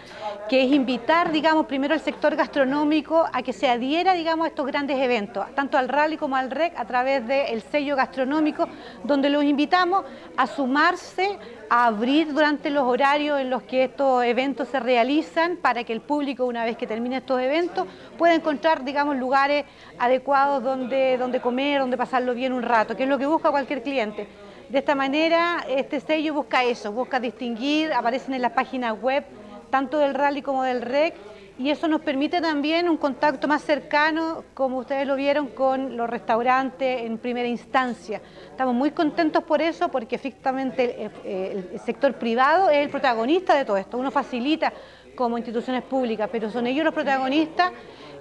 que 0.48 0.64
es 0.64 0.72
invitar, 0.72 1.30
digamos, 1.30 1.66
primero 1.66 1.94
al 1.94 2.00
sector 2.00 2.36
gastronómico 2.36 3.26
a 3.32 3.42
que 3.42 3.52
se 3.52 3.68
adhiera, 3.68 4.14
digamos, 4.14 4.46
a 4.46 4.48
estos 4.48 4.66
grandes 4.66 4.98
eventos, 4.98 5.46
tanto 5.54 5.78
al 5.78 5.88
rally 5.88 6.16
como 6.16 6.36
al 6.36 6.50
REC, 6.50 6.78
a 6.78 6.84
través 6.84 7.26
del 7.26 7.62
sello 7.62 7.96
gastronómico, 7.96 8.68
donde 9.04 9.30
los 9.30 9.44
invitamos 9.44 10.04
a 10.36 10.46
sumarse, 10.46 11.38
abrir 11.70 12.32
durante 12.32 12.70
los 12.70 12.84
horarios 12.84 13.40
en 13.40 13.50
los 13.50 13.62
que 13.62 13.84
estos 13.84 14.24
eventos 14.24 14.68
se 14.68 14.80
realizan, 14.80 15.56
para 15.56 15.84
que 15.84 15.92
el 15.92 16.00
público, 16.00 16.44
una 16.44 16.64
vez 16.64 16.76
que 16.76 16.86
termine 16.86 17.18
estos 17.18 17.40
eventos, 17.40 17.86
pueda 18.18 18.34
encontrar, 18.34 18.84
digamos, 18.84 19.16
lugares 19.16 19.64
adecuados 19.98 20.62
donde, 20.62 21.16
donde 21.18 21.40
comer, 21.40 21.80
donde 21.80 21.96
pasarlo 21.96 22.34
bien 22.34 22.52
un 22.52 22.62
rato, 22.62 22.96
que 22.96 23.04
es 23.04 23.08
lo 23.08 23.18
que 23.18 23.26
busca 23.26 23.50
cualquier 23.50 23.82
cliente. 23.82 24.26
De 24.68 24.78
esta 24.78 24.94
manera, 24.94 25.64
este 25.68 26.00
sello 26.00 26.34
busca 26.34 26.64
eso, 26.64 26.92
busca 26.92 27.20
distinguir, 27.20 27.92
aparecen 27.92 28.34
en 28.34 28.42
las 28.42 28.52
páginas 28.52 29.00
web 29.00 29.24
tanto 29.70 29.98
del 29.98 30.14
rally 30.14 30.40
como 30.40 30.62
del 30.62 30.82
REC, 30.82 31.14
y 31.58 31.70
eso 31.70 31.86
nos 31.86 32.00
permite 32.00 32.40
también 32.40 32.88
un 32.88 32.96
contacto 32.96 33.46
más 33.46 33.62
cercano, 33.62 34.44
como 34.54 34.78
ustedes 34.78 35.06
lo 35.06 35.14
vieron, 35.14 35.48
con 35.48 35.96
los 35.96 36.10
restaurantes 36.10 37.02
en 37.02 37.18
primera 37.18 37.48
instancia. 37.48 38.20
Estamos 38.50 38.74
muy 38.74 38.90
contentos 38.90 39.44
por 39.44 39.62
eso, 39.62 39.88
porque 39.88 40.16
efectivamente 40.16 41.10
eh, 41.24 41.66
el 41.72 41.80
sector 41.80 42.14
privado 42.14 42.70
es 42.70 42.78
el 42.78 42.90
protagonista 42.90 43.54
de 43.54 43.64
todo 43.64 43.76
esto. 43.76 43.98
Uno 43.98 44.10
facilita 44.10 44.72
como 45.14 45.38
instituciones 45.38 45.84
públicas, 45.84 46.28
pero 46.30 46.50
son 46.50 46.66
ellos 46.66 46.84
los 46.84 46.94
protagonistas 46.94 47.70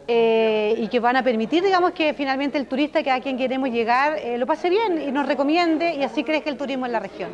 eh, 0.08 0.76
y 0.78 0.88
que 0.88 1.00
van 1.00 1.16
a 1.16 1.24
permitir, 1.24 1.64
digamos, 1.64 1.92
que 1.92 2.14
finalmente 2.14 2.58
el 2.58 2.68
turista 2.68 3.02
que 3.02 3.10
a 3.10 3.20
quien 3.20 3.38
queremos 3.38 3.70
llegar 3.70 4.18
eh, 4.18 4.38
lo 4.38 4.46
pase 4.46 4.70
bien 4.70 5.02
y 5.02 5.12
nos 5.12 5.26
recomiende 5.26 5.96
y 5.96 6.04
así 6.04 6.24
crezca 6.24 6.50
el 6.50 6.58
turismo 6.58 6.86
en 6.86 6.92
la 6.92 7.00
región. 7.00 7.32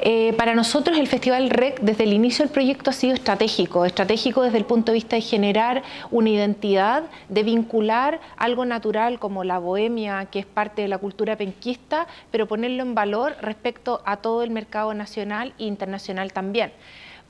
Eh, 0.00 0.32
para 0.36 0.54
nosotros 0.54 0.96
el 0.96 1.08
Festival 1.08 1.50
REC 1.50 1.80
desde 1.80 2.04
el 2.04 2.12
inicio 2.12 2.44
del 2.44 2.52
proyecto 2.52 2.90
ha 2.90 2.92
sido 2.92 3.14
estratégico, 3.14 3.84
estratégico 3.84 4.42
desde 4.42 4.58
el 4.58 4.64
punto 4.64 4.92
de 4.92 4.96
vista 4.96 5.16
de 5.16 5.22
generar 5.22 5.82
una 6.12 6.30
identidad, 6.30 7.04
de 7.28 7.42
vincular 7.42 8.20
algo 8.36 8.64
natural 8.64 9.18
como 9.18 9.42
la 9.42 9.58
bohemia, 9.58 10.26
que 10.26 10.38
es 10.38 10.46
parte 10.46 10.82
de 10.82 10.88
la 10.88 10.98
cultura 10.98 11.36
penquista, 11.36 12.06
pero 12.30 12.46
ponerlo 12.46 12.84
en 12.84 12.94
valor 12.94 13.36
respecto 13.40 14.00
a 14.04 14.18
todo 14.18 14.44
el 14.44 14.50
mercado 14.50 14.94
nacional 14.94 15.52
e 15.58 15.64
internacional 15.64 16.32
también. 16.32 16.70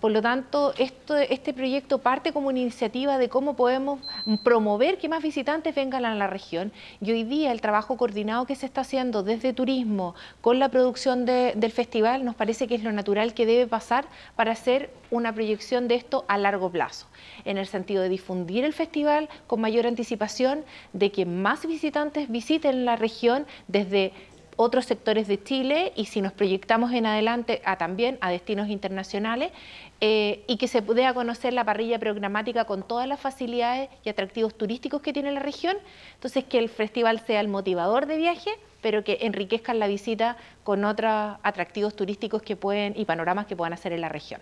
Por 0.01 0.13
lo 0.13 0.23
tanto, 0.23 0.75
este 0.79 1.53
proyecto 1.53 1.99
parte 1.99 2.33
como 2.33 2.49
una 2.49 2.61
iniciativa 2.61 3.19
de 3.19 3.29
cómo 3.29 3.57
podemos 3.57 3.99
promover 4.45 4.97
que 4.99 5.09
más 5.09 5.25
visitantes 5.25 5.75
vengan 5.75 6.05
a 6.05 6.15
la 6.15 6.29
región. 6.29 6.71
Y 7.01 7.11
hoy 7.11 7.25
día 7.25 7.51
el 7.51 7.61
trabajo 7.61 7.97
coordinado 7.97 8.47
que 8.47 8.55
se 8.55 8.67
está 8.67 8.83
haciendo 8.83 9.25
desde 9.25 9.53
turismo 9.53 10.15
con 10.41 10.61
la 10.61 10.69
producción 10.69 11.25
de- 11.27 11.53
del 11.57 11.73
festival 11.73 12.25
nos 12.25 12.37
parece 12.37 12.69
que 12.69 12.77
es 12.77 12.85
lo 12.85 12.93
natural 12.93 13.35
que 13.35 13.45
debe 13.45 13.67
pasar 13.67 14.07
para 14.37 14.53
hacer 14.53 14.91
una 15.11 15.33
proyección 15.35 15.89
de 15.89 15.97
esto 15.97 16.25
a 16.29 16.39
largo 16.39 16.71
plazo, 16.71 17.07
en 17.45 17.59
el 17.59 17.67
sentido 17.67 18.03
de 18.03 18.09
difundir 18.09 18.65
el 18.65 18.75
festival 18.75 19.29
con 19.49 19.61
mayor 19.61 19.87
anticipación, 19.87 20.65
de 20.93 21.11
que 21.11 21.25
más 21.27 21.67
visitantes 21.67 22.31
visiten 22.31 22.85
la 22.85 22.95
región 22.95 23.47
desde 23.67 24.13
otros 24.61 24.87
sectores 24.87 25.29
de 25.29 25.41
Chile 25.41 25.93
y 25.95 26.07
si 26.07 26.21
nos 26.21 26.33
proyectamos 26.33 26.93
en 26.93 27.07
adelante 27.07 27.63
a 27.65 27.79
también 27.79 28.19
a 28.21 28.29
destinos 28.29 28.69
internacionales 28.69 29.53
eh, 30.01 30.43
y 30.49 30.57
que 30.57 30.67
se 30.67 30.81
dé 30.81 31.07
a 31.07 31.15
conocer 31.15 31.53
la 31.53 31.65
parrilla 31.65 32.01
programática 32.01 32.65
con 32.65 32.83
todas 32.83 33.07
las 33.07 33.21
facilidades 33.21 33.89
y 34.05 34.09
atractivos 34.09 34.59
turísticos 34.59 35.01
que 35.01 35.13
tiene 35.13 35.31
la 35.31 35.39
región, 35.39 35.77
entonces 36.15 36.43
que 36.43 36.59
el 36.59 36.69
festival 36.69 37.23
sea 37.25 37.39
el 37.41 37.47
motivador 37.47 38.07
de 38.07 38.17
viaje, 38.17 38.51
pero 38.83 39.05
que 39.05 39.19
enriquezcan 39.21 39.79
la 39.79 39.87
visita 39.87 40.37
con 40.65 40.85
otros 40.85 41.37
atractivos 41.45 41.95
turísticos 41.95 42.43
que 42.43 42.57
pueden 42.57 42.95
y 42.97 43.05
panoramas 43.05 43.47
que 43.47 43.55
puedan 43.55 43.75
hacer 43.75 43.93
en 43.93 44.01
la 44.01 44.09
región. 44.09 44.41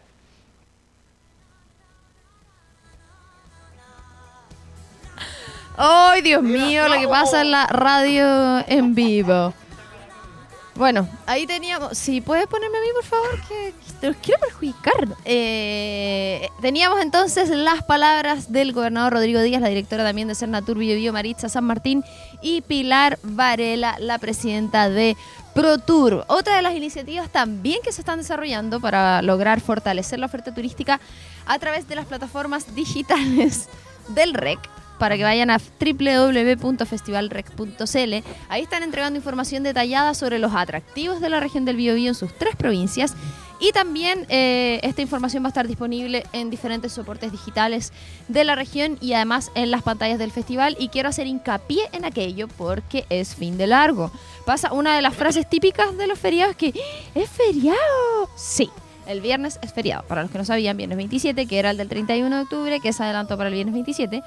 ¡Ay, 5.76 6.22
Dios 6.22 6.42
mío! 6.42 6.88
Lo 6.88 6.98
que 6.98 7.06
pasa 7.06 7.42
en 7.42 7.50
la 7.50 7.66
radio 7.66 8.64
en 8.66 8.94
vivo. 8.94 9.52
Bueno, 10.76 11.08
ahí 11.24 11.46
teníamos. 11.46 11.96
Si 11.96 12.20
puedes 12.20 12.46
ponerme 12.46 12.76
a 12.76 12.80
mí, 12.82 12.86
por 12.94 13.04
favor, 13.04 13.40
que, 13.48 13.72
te 13.98 14.08
los 14.08 14.16
quiero 14.16 14.40
perjudicar. 14.40 15.16
Eh, 15.24 16.50
teníamos 16.60 17.00
entonces 17.00 17.48
las 17.48 17.82
palabras 17.82 18.52
del 18.52 18.74
gobernador 18.74 19.14
Rodrigo 19.14 19.40
Díaz, 19.40 19.62
la 19.62 19.68
directora 19.68 20.04
también 20.04 20.28
de 20.28 20.34
Cernatur 20.34 20.76
Bio 20.76 20.94
Bio, 20.94 21.14
Maritza 21.14 21.48
San 21.48 21.64
Martín, 21.64 22.04
y 22.42 22.60
Pilar 22.60 23.18
Varela, 23.22 23.96
la 24.00 24.18
presidenta 24.18 24.90
de 24.90 25.16
ProTour. 25.54 26.26
Otra 26.28 26.56
de 26.56 26.62
las 26.62 26.74
iniciativas 26.74 27.30
también 27.30 27.80
que 27.82 27.92
se 27.92 28.02
están 28.02 28.18
desarrollando 28.18 28.78
para 28.78 29.22
lograr 29.22 29.62
fortalecer 29.62 30.18
la 30.18 30.26
oferta 30.26 30.52
turística 30.52 31.00
a 31.46 31.58
través 31.58 31.88
de 31.88 31.94
las 31.94 32.04
plataformas 32.04 32.74
digitales 32.74 33.70
del 34.08 34.34
REC 34.34 34.58
para 34.98 35.16
que 35.16 35.24
vayan 35.24 35.50
a 35.50 35.58
www.festivalrec.cl. 35.58 38.14
Ahí 38.48 38.62
están 38.62 38.82
entregando 38.82 39.18
información 39.18 39.62
detallada 39.62 40.14
sobre 40.14 40.38
los 40.38 40.54
atractivos 40.54 41.20
de 41.20 41.28
la 41.28 41.40
región 41.40 41.64
del 41.64 41.76
Biobío 41.76 42.08
en 42.08 42.14
sus 42.14 42.36
tres 42.36 42.56
provincias 42.56 43.14
Y 43.58 43.72
también 43.72 44.26
eh, 44.28 44.80
esta 44.82 45.02
información 45.02 45.42
va 45.42 45.48
a 45.48 45.48
estar 45.48 45.66
disponible 45.66 46.24
en 46.32 46.50
diferentes 46.50 46.92
soportes 46.92 47.32
digitales 47.32 47.92
de 48.28 48.44
la 48.44 48.54
región 48.54 48.98
y 49.00 49.14
además 49.14 49.50
en 49.54 49.70
las 49.70 49.82
pantallas 49.82 50.18
del 50.18 50.30
festival. 50.30 50.76
Y 50.78 50.88
quiero 50.88 51.08
hacer 51.08 51.26
hincapié 51.26 51.88
en 51.92 52.04
aquello 52.04 52.48
porque 52.48 53.06
es 53.08 53.34
fin 53.34 53.56
de 53.56 53.66
largo. 53.66 54.10
Pasa 54.44 54.72
una 54.72 54.94
de 54.94 55.02
las 55.02 55.14
frases 55.14 55.48
típicas 55.48 55.96
de 55.96 56.06
los 56.06 56.18
feriados 56.18 56.56
que 56.56 56.74
es 57.14 57.30
feriado. 57.30 58.28
Sí. 58.36 58.70
El 59.06 59.20
viernes 59.20 59.58
es 59.62 59.72
feriado. 59.72 60.04
Para 60.08 60.22
los 60.22 60.30
que 60.30 60.38
no 60.38 60.44
sabían, 60.44 60.76
viernes 60.76 60.96
27, 60.96 61.46
que 61.46 61.58
era 61.58 61.70
el 61.70 61.76
del 61.76 61.88
31 61.88 62.34
de 62.34 62.42
octubre, 62.42 62.80
que 62.80 62.92
se 62.92 63.04
adelantó 63.04 63.36
para 63.36 63.48
el 63.48 63.54
viernes 63.54 63.72
27. 63.72 64.22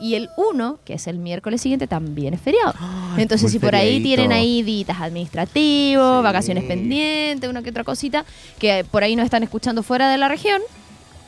Y 0.00 0.16
el 0.16 0.28
1, 0.36 0.78
que 0.84 0.94
es 0.94 1.06
el 1.06 1.18
miércoles 1.18 1.60
siguiente, 1.60 1.86
también 1.86 2.34
es 2.34 2.40
feriado. 2.40 2.74
Entonces, 3.16 3.42
muy 3.42 3.52
si 3.52 3.58
por 3.60 3.74
ahí 3.76 4.02
tienen 4.02 4.32
ahí 4.32 4.62
ditas 4.62 5.00
administrativos, 5.00 6.18
Sí. 6.18 6.22
vacaciones 6.24 6.64
pendientes, 6.64 7.48
una 7.48 7.62
que 7.62 7.70
otra 7.70 7.84
cosita, 7.84 8.24
que 8.58 8.84
por 8.90 9.02
ahí 9.04 9.14
nos 9.16 9.24
están 9.24 9.42
escuchando 9.44 9.82
fuera 9.82 10.10
de 10.10 10.18
la 10.18 10.28
región, 10.28 10.60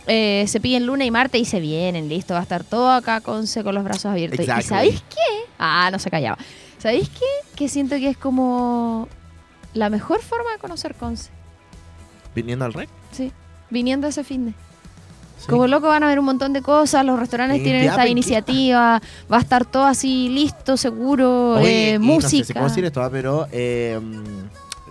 eh, 0.09 0.45
se 0.49 0.61
piden 0.61 0.87
lunes 0.87 1.07
y 1.07 1.11
martes 1.11 1.41
y 1.41 1.45
se 1.45 1.61
vienen, 1.61 2.09
listo, 2.09 2.35
va 2.35 2.41
a 2.41 2.43
estar 2.43 2.65
todo 2.65 2.91
acá 2.91 3.21
con, 3.21 3.45
con 3.47 3.75
los 3.75 3.85
brazos 3.85 4.07
abiertos. 4.07 4.39
¿Y 4.41 4.43
Exactly. 4.43 4.69
sabéis 4.69 5.03
qué? 5.11 5.45
Ah, 5.59 5.89
no 5.93 5.99
se 5.99 6.11
callaba. 6.11 6.39
¿Sabéis 6.79 7.09
qué? 7.09 7.25
Que 7.57 7.69
siento 7.69 7.97
que 7.97 8.11
es 8.11 8.17
como 8.17 9.09
la 9.75 9.91
mejor 9.91 10.21
forma 10.23 10.51
de 10.53 10.59
conocer 10.59 10.95
Conce. 10.95 11.31
Viniendo 12.35 12.65
al 12.65 12.73
rec. 12.75 12.89
Sí, 13.13 13.33
viniendo 13.71 14.07
ese 14.09 14.23
fin 14.25 14.47
de. 14.47 14.55
Sí. 15.39 15.47
Como 15.49 15.67
loco 15.67 15.89
van 15.89 16.03
a 16.03 16.09
ver 16.09 16.19
un 16.19 16.25
montón 16.25 16.53
de 16.53 16.63
cosas, 16.63 17.05
los 17.05 17.19
restaurantes 17.19 17.63
tienen 17.63 17.83
esta 17.85 17.97
pues, 17.97 18.11
iniciativa, 18.11 19.01
va 19.31 19.37
a 19.37 19.41
estar 19.41 19.65
todo 19.65 19.85
así 19.85 20.29
listo, 20.29 20.77
seguro, 20.77 21.57
Oye, 21.57 21.93
eh, 21.93 21.95
y 21.95 21.99
música. 21.99 22.23
No 22.23 22.29
sé 22.29 22.45
si 22.45 22.53
puedo 22.55 22.69
decir 22.69 22.85
esto, 22.85 23.03
ah, 23.03 23.11
pero 23.11 23.47
eh, 23.53 24.01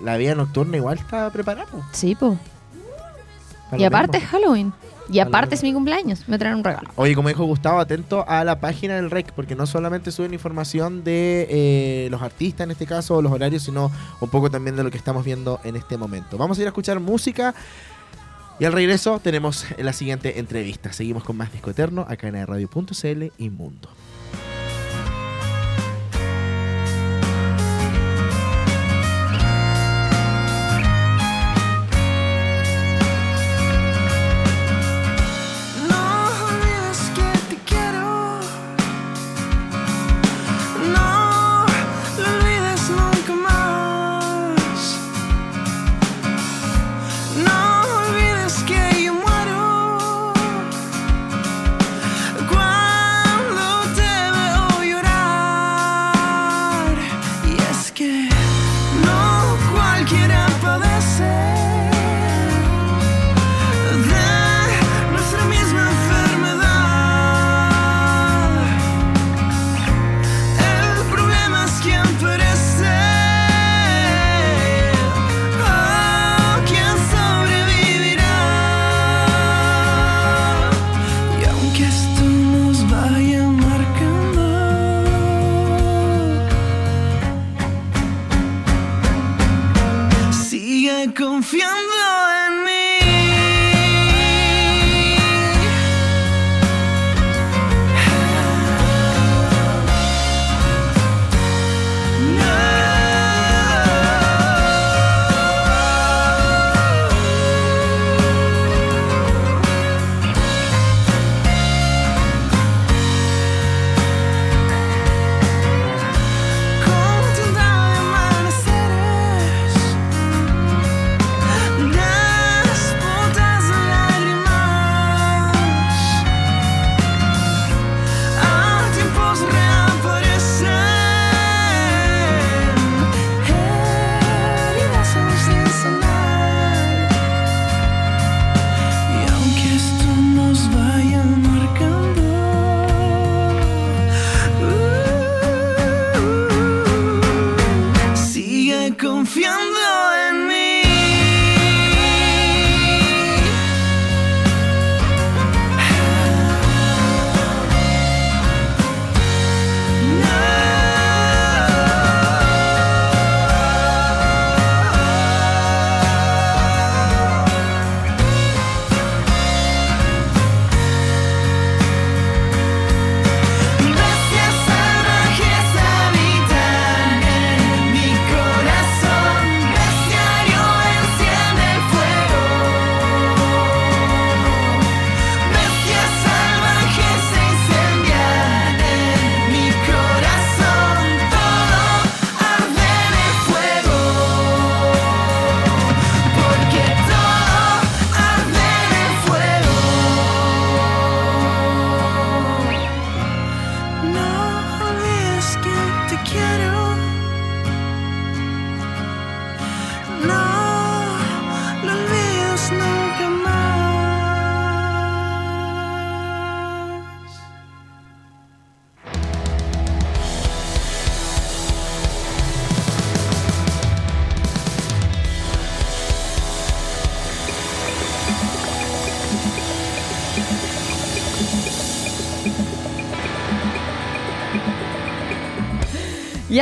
la 0.03 0.17
vida 0.17 0.35
nocturna 0.35 0.77
igual 0.77 0.97
está 0.99 1.29
preparada. 1.31 1.67
po, 1.71 1.83
Sí, 1.91 2.15
po. 2.15 2.37
para 3.69 3.81
Y 3.81 3.85
aparte 3.85 4.17
es. 4.17 4.25
Halloween. 4.25 4.71
Y 5.09 5.19
aparte 5.19 5.55
es 5.55 5.63
mi 5.63 5.71
cumpleaños, 5.71 6.27
me 6.27 6.39
traen 6.39 6.55
un 6.55 6.63
regalo. 6.63 6.89
Oye, 6.95 7.13
como 7.13 7.29
dijo 7.29 7.43
Gustavo, 7.43 7.79
atento 7.79 8.25
a 8.27 8.43
la 8.43 8.59
página 8.59 8.95
del 8.95 9.11
REC, 9.11 9.33
porque 9.33 9.55
no 9.55 9.67
solamente 9.67 10.11
suben 10.11 10.33
información 10.33 11.03
de 11.03 11.47
eh, 11.49 12.07
los 12.09 12.21
artistas 12.21 12.65
en 12.65 12.71
este 12.71 12.87
caso, 12.87 13.15
o 13.15 13.21
los 13.21 13.31
horarios, 13.31 13.63
sino 13.63 13.91
un 14.19 14.29
poco 14.29 14.49
también 14.49 14.75
de 14.75 14.83
lo 14.83 14.89
que 14.89 14.97
estamos 14.97 15.23
viendo 15.23 15.59
en 15.63 15.75
este 15.75 15.97
momento. 15.97 16.37
Vamos 16.37 16.57
a 16.57 16.61
ir 16.61 16.67
a 16.67 16.69
escuchar 16.69 16.99
música 16.99 17.53
y 18.59 18.65
al 18.65 18.73
regreso 18.73 19.19
tenemos 19.19 19.65
la 19.77 19.93
siguiente 19.93 20.39
entrevista. 20.39 20.93
Seguimos 20.93 21.23
con 21.23 21.37
más 21.37 21.51
Disco 21.51 21.71
Eterno 21.71 22.05
acá 22.07 22.27
en 22.27 22.47
radio.cl 22.47 23.23
y 23.37 23.49
Mundo. 23.49 23.89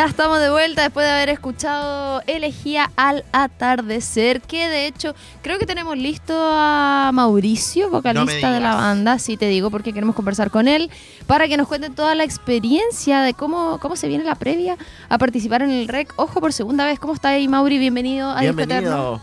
Ya 0.04 0.10
estamos 0.10 0.42
de 0.42 0.50
vuelta 0.50 0.82
después 0.82 1.06
de 1.06 1.14
haber 1.14 1.30
escuchado 1.30 2.22
Elegía 2.28 2.92
al 2.98 3.24
atardecer, 3.32 4.42
que 4.42 4.68
de 4.68 4.86
hecho 4.86 5.16
creo 5.42 5.58
que 5.58 5.66
tenemos 5.66 5.98
listo 5.98 6.34
a 6.38 7.10
Mauricio, 7.14 7.90
vocalista 7.90 8.52
de 8.52 8.60
la 8.60 8.76
banda, 8.76 9.18
sí 9.18 9.38
te 9.38 9.48
digo, 9.48 9.72
porque 9.72 9.94
queremos 9.94 10.14
conversar 10.14 10.52
con 10.52 10.68
él 10.68 10.92
para 11.26 11.48
que 11.48 11.56
nos 11.56 11.70
cuente 11.70 11.90
toda 11.90 12.16
la 12.16 12.26
experiencia 12.26 13.22
de 13.22 13.34
cómo, 13.34 13.80
cómo 13.80 13.96
se 13.96 14.10
viene 14.10 14.26
la 14.26 14.36
previa 14.36 14.78
a 15.08 15.18
participar 15.18 15.62
en 15.62 15.70
el 15.70 15.88
REC. 15.88 16.14
Ojo 16.18 16.42
por 16.42 16.52
segunda 16.52 16.86
vez, 16.86 17.00
¿cómo 17.00 17.14
está 17.14 17.30
ahí 17.30 17.48
Mauri? 17.48 17.78
Bienvenido 17.78 18.30
a 18.30 18.44
Eterno. 18.44 19.22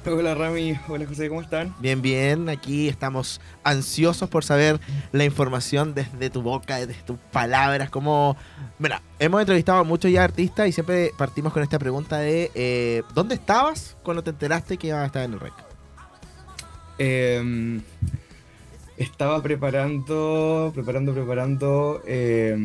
Hola 0.06 0.34
Rami, 0.34 0.78
hola 0.88 1.06
José, 1.06 1.28
¿cómo 1.28 1.42
están? 1.42 1.74
Bien, 1.78 2.00
bien. 2.00 2.48
Aquí 2.48 2.88
estamos 2.88 3.40
ansiosos 3.62 4.28
por 4.28 4.44
saber 4.44 4.80
la 5.12 5.24
información 5.24 5.94
desde 5.94 6.30
tu 6.30 6.42
boca, 6.42 6.76
desde 6.76 6.94
tus 7.02 7.18
palabras. 7.32 7.90
Como, 7.90 8.36
mira, 8.78 9.02
hemos 9.18 9.40
entrevistado 9.40 9.78
a 9.80 9.84
muchos 9.84 10.10
ya 10.10 10.24
artistas 10.24 10.68
y 10.68 10.72
siempre 10.72 11.12
partimos 11.18 11.52
con 11.52 11.62
esta 11.62 11.78
pregunta 11.78 12.18
de 12.18 12.50
eh, 12.54 13.02
¿dónde 13.14 13.34
estabas 13.34 13.96
cuando 14.02 14.24
te 14.24 14.30
enteraste 14.30 14.78
que 14.78 14.88
ibas 14.88 15.02
a 15.02 15.06
estar 15.06 15.24
en 15.24 15.34
el 15.34 15.40
REC? 15.40 15.52
Eh, 16.98 17.80
estaba 18.96 19.42
preparando, 19.42 20.70
preparando, 20.74 21.12
preparando 21.12 22.02
eh, 22.06 22.56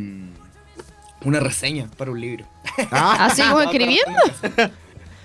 una 1.23 1.39
reseña 1.39 1.89
para 1.97 2.11
un 2.11 2.21
libro. 2.21 2.45
Ah, 2.91 3.25
Así 3.25 3.41
como 3.41 3.61
Estaba 3.61 3.71
escribiendo. 3.71 4.75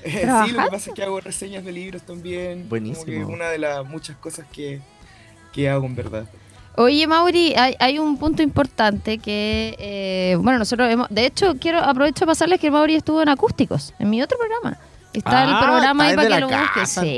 sí, 0.46 0.52
lo 0.52 0.64
que 0.64 0.70
pasa 0.70 0.90
es 0.90 0.94
que 0.94 1.02
hago 1.02 1.20
reseñas 1.20 1.64
de 1.64 1.72
libros 1.72 2.02
también. 2.02 2.68
Buenísimo. 2.68 3.04
Como 3.06 3.28
que 3.28 3.34
una 3.34 3.48
de 3.50 3.58
las 3.58 3.84
muchas 3.86 4.16
cosas 4.16 4.46
que, 4.52 4.80
que 5.52 5.68
hago 5.68 5.86
en 5.86 5.94
verdad. 5.96 6.24
Oye, 6.76 7.06
Mauri, 7.06 7.54
hay, 7.56 7.74
hay 7.78 7.98
un 7.98 8.16
punto 8.16 8.42
importante 8.42 9.18
que, 9.18 9.74
eh, 9.78 10.36
bueno, 10.40 10.58
nosotros 10.60 10.90
hemos, 10.90 11.08
de 11.10 11.26
hecho, 11.26 11.56
quiero 11.60 11.80
aprovecho 11.80 12.20
de 12.20 12.26
pasarles 12.26 12.60
que 12.60 12.70
Mauri 12.70 12.94
estuvo 12.94 13.20
en 13.20 13.28
Acústicos, 13.28 13.92
en 13.98 14.08
mi 14.08 14.22
otro 14.22 14.38
programa. 14.38 14.78
Está 15.12 15.42
el 15.42 15.50
Ah, 15.52 15.60
programa 15.60 16.04
ahí 16.04 16.14
para 16.14 16.28
que 16.28 16.40
lo 16.40 16.46
busquen. 16.48 16.66
casa, 16.72 17.00
Sí. 17.02 17.16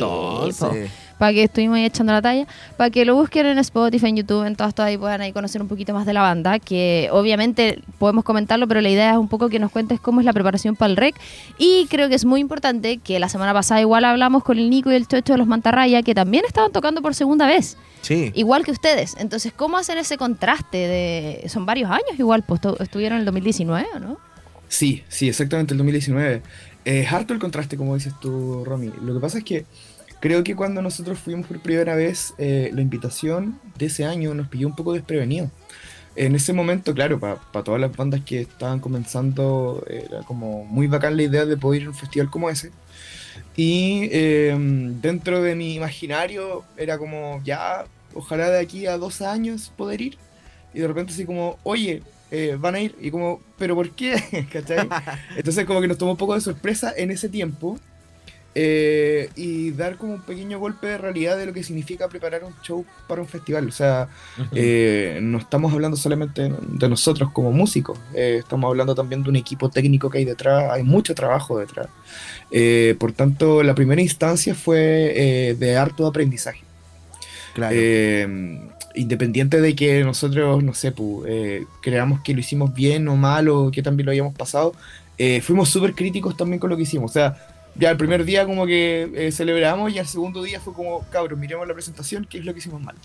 Para 1.23 1.35
que 1.35 1.45
estuvimos 1.45 1.77
ahí 1.77 1.85
echando 1.85 2.13
la 2.13 2.21
talla, 2.21 2.49
para 2.77 2.91
que 2.91 3.05
lo 3.05 3.15
busquen 3.15 3.47
en 3.47 3.57
Spotify, 3.59 4.09
en 4.09 4.17
YouTube, 4.17 4.45
en 4.45 4.57
todas, 4.57 4.75
todas 4.75 4.89
ahí 4.89 4.97
puedan 4.99 5.21
ahí 5.21 5.31
conocer 5.33 5.63
un 5.63 5.69
poquito 5.69 5.95
más 5.95 6.05
de 6.05 6.13
la 6.13 6.21
banda, 6.21 6.59
que 6.59 7.09
obviamente 7.13 7.81
podemos 8.01 8.25
comentarlo, 8.25 8.67
pero 8.67 8.81
la 8.81 8.89
idea 8.91 9.13
es 9.13 9.17
un 9.19 9.29
poco 9.29 9.49
que 9.49 9.61
nos 9.61 9.71
cuentes 9.71 10.01
cómo 10.01 10.19
es 10.19 10.27
la 10.27 10.33
preparación 10.33 10.75
para 10.75 10.91
el 10.91 10.97
rec. 10.97 11.15
Y 11.59 11.87
creo 11.89 12.09
que 12.09 12.17
es 12.17 12.25
muy 12.25 12.41
importante 12.41 12.97
que 12.97 13.21
la 13.21 13.29
semana 13.29 13.55
pasada 13.55 13.81
igual 13.81 14.05
hablamos 14.05 14.43
con 14.43 14.59
el 14.59 14.69
Nico 14.69 14.91
y 14.91 14.97
el 14.97 15.07
Chocho 15.07 15.35
de 15.35 15.39
los 15.39 15.47
Mantarraya, 15.47 16.03
que 16.03 16.13
también 16.13 16.43
estaban 16.45 16.73
tocando 16.73 17.03
por 17.03 17.15
segunda 17.15 17.47
vez 17.47 17.77
Sí. 18.01 18.33
igual 18.35 18.65
que 18.65 18.73
ustedes. 18.73 19.15
Entonces, 19.17 19.53
¿cómo 19.55 19.79
hacen 19.79 19.99
ese 19.99 20.17
contraste 20.17 20.77
de... 20.77 21.49
Son 21.49 21.65
varios 21.67 21.89
años 21.89 22.19
igual, 22.19 22.43
pues 22.43 22.61
estuvieron 22.81 23.19
en 23.19 23.21
el 23.21 23.27
2019, 23.27 23.87
¿o 23.95 23.99
¿no? 24.01 24.17
Sí, 24.67 25.05
sí, 25.07 25.29
exactamente, 25.29 25.73
el 25.73 25.79
2019. 25.79 26.43
Eh, 26.85 27.03
Es 27.03 27.13
harto 27.13 27.33
el 27.33 27.39
contraste, 27.39 27.77
como 27.77 27.95
dices 27.95 28.13
tú, 28.21 28.65
Romy. 28.65 28.91
Lo 29.05 29.15
que 29.15 29.21
pasa 29.21 29.39
es 29.39 29.45
que 29.45 29.65
creo 30.23 30.45
que 30.45 30.55
cuando 30.55 30.81
nosotros 30.81 31.19
fuimos 31.19 31.47
por 31.49 31.59
primera 31.59 31.97
vez, 31.97 32.33
eh, 32.39 32.71
la 32.73 32.81
invitación 32.81 33.61
de 33.77 33.87
ese 33.87 34.05
año 34.05 34.33
nos 34.35 34.47
pilló 34.47 34.69
un 34.69 34.77
poco 34.77 34.93
desprevenido. 34.93 35.51
En 36.15 36.37
ese 36.37 36.53
momento, 36.53 36.95
claro, 36.95 37.19
para 37.19 37.65
todas 37.65 37.81
las 37.81 37.95
bandas 37.97 38.21
que 38.25 38.43
estaban 38.43 38.79
comenzando, 38.79 39.85
era 39.89 40.21
como 40.23 40.65
muy 40.65 40.87
bacán 40.87 41.17
la 41.17 41.25
idea 41.25 41.45
de 41.45 41.57
poder 41.57 41.83
ir 41.83 41.87
a 41.89 41.91
un 41.91 41.97
festival 41.97 42.31
como 42.31 42.49
ese. 42.49 42.71
Y 43.57 44.09
eh, 44.13 44.57
dentro 45.03 45.43
de 45.43 45.57
mi 45.57 45.75
imaginario 45.75 46.65
era 46.77 46.99
como, 46.99 47.41
ya, 47.45 47.87
ojalá 48.15 48.49
de 48.49 48.61
aquí 48.61 48.87
a 48.87 48.99
dos 48.99 49.23
años 49.23 49.73
poder 49.77 50.03
ir. 50.03 50.19
Y 50.73 50.79
de 50.79 50.87
repente 50.87 51.13
así 51.13 51.25
como, 51.25 51.59
oye, 51.65 52.03
eh, 52.31 52.57
van 52.61 52.77
a 52.77 52.81
ir. 52.81 52.95
Y 53.01 53.11
como, 53.11 53.41
¿pero 53.59 53.75
por 53.75 53.91
qué? 53.91 54.47
¿Cachai? 54.53 54.89
Entonces 55.37 55.65
como 55.65 55.81
que 55.81 55.89
nos 55.89 55.99
tomó 55.99 56.13
un 56.13 56.17
poco 56.17 56.35
de 56.35 56.41
sorpresa 56.41 56.93
en 56.97 57.11
ese 57.11 57.29
tiempo. 57.29 57.79
Eh, 58.55 59.31
y 59.35 59.71
dar 59.71 59.97
como 59.97 60.15
un 60.15 60.21
pequeño 60.21 60.59
golpe 60.59 60.87
de 60.87 60.99
realidad 60.99 61.39
de 61.39 61.47
lo 61.47 61.55
que 61.55 61.63
significa 61.63 62.09
preparar 62.09 62.45
un 62.45 62.53
show 62.63 62.85
para 63.09 63.23
un 63.23 63.29
festival. 63.29 63.67
O 63.67 63.73
sea, 63.73 64.09
eh, 64.53 65.21
no 65.23 65.39
estamos 65.39 65.73
hablando 65.73 65.97
solamente 65.97 66.53
de 66.61 66.89
nosotros 66.89 67.31
como 67.33 67.51
músicos, 67.51 67.99
eh, 68.15 68.37
estamos 68.41 68.69
hablando 68.69 68.95
también 68.95 69.23
de 69.23 69.31
un 69.31 69.37
equipo 69.37 69.71
técnico 69.71 70.11
que 70.11 70.19
hay 70.19 70.25
detrás, 70.27 70.71
hay 70.71 70.83
mucho 70.83 71.15
trabajo 71.15 71.59
detrás. 71.59 71.89
Por 72.99 73.13
tanto, 73.13 73.63
la 73.63 73.75
primera 73.75 74.03
instancia 74.03 74.55
fue 74.55 75.57
de 75.59 75.77
harto 75.77 76.07
aprendizaje. 76.07 76.63
claro. 77.55 77.77
Independiente 78.95 79.59
de 79.63 79.75
que 79.75 80.05
nosotros, 80.05 80.63
no 80.63 80.75
sé, 80.75 80.93
creamos 81.81 82.21
que 82.21 82.35
lo 82.35 82.41
hicimos 82.41 82.75
bien 82.75 83.09
o 83.09 83.17
mal 83.17 83.49
o 83.49 83.71
que 83.71 83.83
también 83.83 84.05
lo 84.05 84.13
hayamos 84.13 84.35
pasado, 84.35 84.75
fuimos 85.41 85.71
súper 85.71 85.95
críticos 85.95 86.37
también 86.37 86.61
con 86.61 86.69
lo 86.69 86.77
que 86.77 86.83
hicimos. 86.83 87.11
O 87.11 87.15
sea, 87.15 87.52
ya 87.75 87.91
el 87.91 87.97
primer 87.97 88.25
día 88.25 88.45
como 88.45 88.67
que 88.67 89.11
eh, 89.15 89.33
celebramos 89.33 89.93
y 89.93 89.99
al 89.99 90.07
segundo 90.07 90.43
día 90.43 90.61
fue 90.61 90.75
como, 90.75 91.01
cabros, 91.11 91.39
miremos 91.39 91.67
la 91.67 91.73
presentación, 91.75 92.27
qué 92.29 92.39
es 92.39 92.45
lo 92.45 92.53
que 92.53 92.59
hicimos 92.59 92.83
mal. 92.83 92.97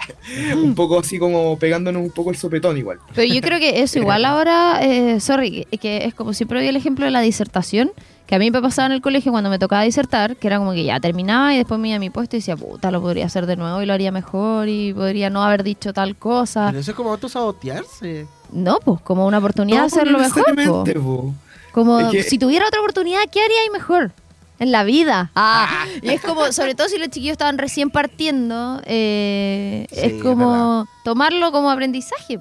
un 0.56 0.76
poco 0.76 1.00
así 1.00 1.18
como 1.20 1.58
pegándonos 1.58 2.02
un 2.02 2.12
poco 2.12 2.32
el 2.32 2.36
sopetón 2.36 2.78
igual. 2.78 3.00
Pero 3.16 3.34
yo 3.34 3.42
creo 3.42 3.60
que 3.60 3.82
eso 3.82 4.00
igual 4.00 4.26
ahora, 4.26 4.80
eh, 4.82 5.20
sorry, 5.20 5.66
que, 5.80 6.06
es 6.06 6.14
como 6.14 6.34
siempre 6.34 6.60
doy 6.60 6.68
el 6.68 6.76
ejemplo 6.76 7.06
de 7.06 7.12
la 7.12 7.22
disertación, 7.22 7.92
que 8.26 8.36
a 8.36 8.40
mí 8.40 8.52
me 8.52 8.62
pasaba 8.62 8.88
en 8.88 8.92
el 8.92 9.02
colegio 9.02 9.32
cuando 9.32 9.50
me 9.50 9.58
tocaba 9.58 9.84
disertar, 9.84 10.36
que 10.36 10.48
era 10.48 10.58
como 10.58 10.74
que 10.74 10.84
ya 10.84 11.00
terminaba 11.00 11.54
y 11.54 11.58
después 11.58 11.80
me 11.80 11.88
iba 11.88 11.96
a 11.96 12.00
mi 12.00 12.10
puesto 12.10 12.36
y 12.36 12.40
decía, 12.40 12.58
puta, 12.58 12.92
lo 12.92 13.02
podría 13.02 13.26
hacer 13.26 13.46
de 13.46 13.56
nuevo 13.56 13.82
y 13.82 13.86
lo 13.86 13.94
haría 13.94 14.12
mejor 14.12 14.68
y 14.68 14.94
podría 14.94 15.30
no 15.30 15.44
haber 15.44 15.64
dicho 15.64 15.94
tal 15.94 16.18
cosa. 16.18 16.68
Pero 16.68 16.80
eso 16.80 16.92
es 16.92 16.98
como 16.98 17.12
autosabotearse. 17.12 18.28
No, 18.52 18.80
pues 18.84 19.00
como 19.02 19.26
una 19.26 19.38
oportunidad 19.38 19.82
de 19.82 19.86
hacerlo 19.86 20.20
mejor. 20.20 20.44
po. 20.44 20.52
necesariamente, 20.52 21.00
po. 21.00 21.34
Como 21.72 22.00
Es 22.02 22.12
que- 22.12 22.24
si 22.24 22.38
tuviera 22.38 22.68
otra 22.68 22.82
oportunidad, 22.82 23.22
¿qué 23.32 23.42
haría 23.42 23.62
ahí 23.62 23.70
mejor? 23.72 24.12
En 24.60 24.72
la 24.72 24.84
vida. 24.84 25.32
Ah, 25.36 25.86
y 26.02 26.10
es 26.10 26.22
como, 26.22 26.52
sobre 26.52 26.74
todo 26.74 26.90
si 26.90 26.98
los 26.98 27.10
chiquillos 27.10 27.34
estaban 27.34 27.58
recién 27.58 27.90
partiendo, 27.92 28.82
eh, 28.86 29.86
Sí, 29.92 30.00
es 30.00 30.14
es 30.14 30.24
como 30.24 30.88
tomarlo 31.04 31.52
como 31.52 31.70
aprendizaje. 31.70 32.40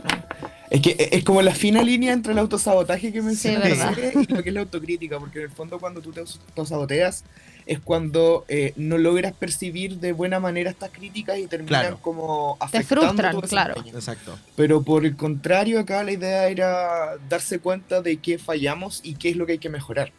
Es 0.71 0.81
que 0.81 1.11
es 1.13 1.23
como 1.25 1.43
la 1.43 1.55
fina 1.55 1.83
línea 1.83 2.13
entre 2.13 2.33
el 2.33 2.39
autosabotaje 2.41 3.13
que 3.13 3.23
mencionaste 3.23 4.13
y 4.29 4.33
lo 4.35 4.43
que 4.43 4.49
es 4.49 4.55
la 4.55 4.61
autocrítica, 4.63 5.19
porque 5.21 5.39
en 5.39 5.45
el 5.45 5.51
fondo 5.51 5.79
cuando 5.79 6.01
tú 6.01 6.11
te 6.11 6.21
auto- 6.21 6.41
autosaboteas 6.49 7.23
es 7.67 7.79
cuando 7.81 8.45
eh, 8.49 8.73
no 8.77 8.99
logras 8.99 9.33
percibir 9.33 9.99
de 9.99 10.13
buena 10.13 10.41
manera 10.41 10.71
estas 10.71 10.91
críticas 10.91 11.39
y 11.39 11.47
terminan 11.47 11.83
Claro. 11.83 11.99
como 12.03 12.57
Te 12.59 12.65
afectando 12.79 13.07
frustran, 13.07 13.33
tu 13.33 13.41
claro. 13.43 13.75
Exacto. 13.87 14.39
Pero 14.57 14.83
por 14.83 15.05
el 15.05 15.17
contrario, 15.17 15.79
acá 15.79 16.03
la 16.03 16.13
idea 16.13 16.49
era 16.49 17.17
darse 17.29 17.59
cuenta 17.61 18.01
de 18.03 18.17
qué 18.17 18.39
fallamos 18.39 19.01
y 19.05 19.15
qué 19.15 19.31
es 19.31 19.37
lo 19.37 19.47
que 19.47 19.53
hay 19.53 19.59
que 19.59 19.69
mejorar. 19.71 20.13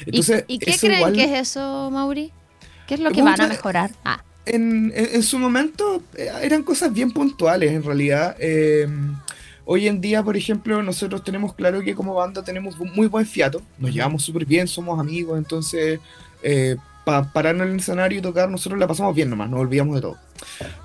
¿Y- 0.00 0.10
Entonces, 0.10 0.44
¿Y, 0.48 0.58
qué 0.58 0.76
creen 0.78 0.96
igual- 0.98 1.12
que 1.14 1.24
es 1.24 1.48
eso, 1.48 1.90
Mauri? 1.90 2.32
¿Qué 2.86 2.94
es 2.94 3.00
lo 3.00 3.10
que 3.10 3.22
van 3.22 3.40
a 3.40 3.46
mejorar? 3.48 3.90
Ah, 4.04 4.22
en, 4.46 4.92
en- 4.94 5.08
en 5.14 5.22
su 5.22 5.38
momento 5.38 6.02
eh, 6.16 6.28
eran 6.42 6.62
cosas 6.62 6.92
bien 6.92 7.10
puntuales 7.10 7.72
en 7.72 7.82
realidad. 7.82 8.36
Eh, 8.38 8.86
hoy 9.64 9.88
en 9.88 10.00
día, 10.02 10.22
por 10.22 10.36
ejemplo, 10.36 10.82
nosotros 10.82 11.24
tenemos 11.24 11.54
claro 11.54 11.80
que 11.82 11.94
como 11.94 12.14
banda 12.14 12.42
tenemos 12.44 12.78
muy 12.78 13.06
buen 13.06 13.24
fiato, 13.26 13.62
nos 13.78 13.90
llevamos 13.92 14.22
súper 14.22 14.44
bien, 14.44 14.68
somos 14.68 15.00
amigos, 15.00 15.38
entonces 15.38 15.98
para 17.04 17.32
pararnos 17.32 17.66
en 17.66 17.72
el 17.74 17.80
escenario 17.80 18.18
y 18.18 18.22
tocar 18.22 18.50
nosotros 18.50 18.78
la 18.80 18.86
pasamos 18.86 19.14
bien 19.14 19.30
nomás, 19.30 19.50
nos 19.50 19.60
olvidamos 19.60 19.96
de 19.96 20.00
todo. 20.00 20.16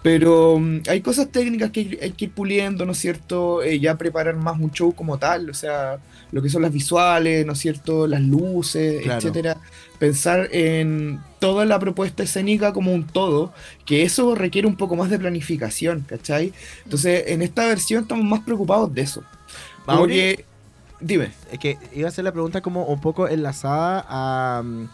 Pero 0.03 0.59
mm, 0.59 0.81
hay 0.89 1.01
cosas 1.01 1.29
técnicas 1.29 1.71
que 1.71 1.79
hay, 1.81 1.99
hay 2.01 2.11
que 2.11 2.25
ir 2.25 2.31
puliendo, 2.31 2.85
¿no 2.85 2.91
es 2.91 2.97
cierto? 2.97 3.61
Eh, 3.63 3.79
ya 3.79 3.97
preparar 3.97 4.35
más 4.35 4.59
un 4.59 4.71
show 4.71 4.93
como 4.93 5.17
tal, 5.17 5.49
o 5.49 5.53
sea, 5.53 5.97
lo 6.31 6.41
que 6.41 6.49
son 6.49 6.61
las 6.61 6.71
visuales, 6.71 7.45
¿no 7.45 7.53
es 7.53 7.59
cierto? 7.59 8.07
Las 8.07 8.21
luces, 8.21 9.01
Claro. 9.03 9.17
etcétera. 9.19 9.57
Pensar 9.97 10.47
en 10.51 11.19
toda 11.39 11.65
la 11.65 11.79
propuesta 11.79 12.23
escénica 12.23 12.71
como 12.73 12.93
un 12.93 13.05
todo, 13.05 13.53
que 13.85 14.03
eso 14.03 14.35
requiere 14.35 14.67
un 14.67 14.75
poco 14.75 14.95
más 14.95 15.09
de 15.09 15.19
planificación, 15.19 16.05
¿cachai? 16.07 16.53
Entonces, 16.83 17.25
en 17.27 17.41
esta 17.41 17.65
versión 17.65 18.03
estamos 18.03 18.25
más 18.25 18.41
preocupados 18.41 18.93
de 18.93 19.01
eso. 19.01 19.23
Como 19.85 19.99
Mauri, 19.99 20.13
que, 20.13 20.45
dime. 21.01 21.31
es 21.51 21.59
que 21.59 21.77
iba 21.95 22.07
a 22.07 22.09
hacer 22.09 22.23
la 22.23 22.31
pregunta 22.31 22.61
como 22.61 22.85
un 22.85 23.01
poco 23.01 23.27
enlazada 23.27 24.05
a, 24.07 24.61
mm, 24.63 24.87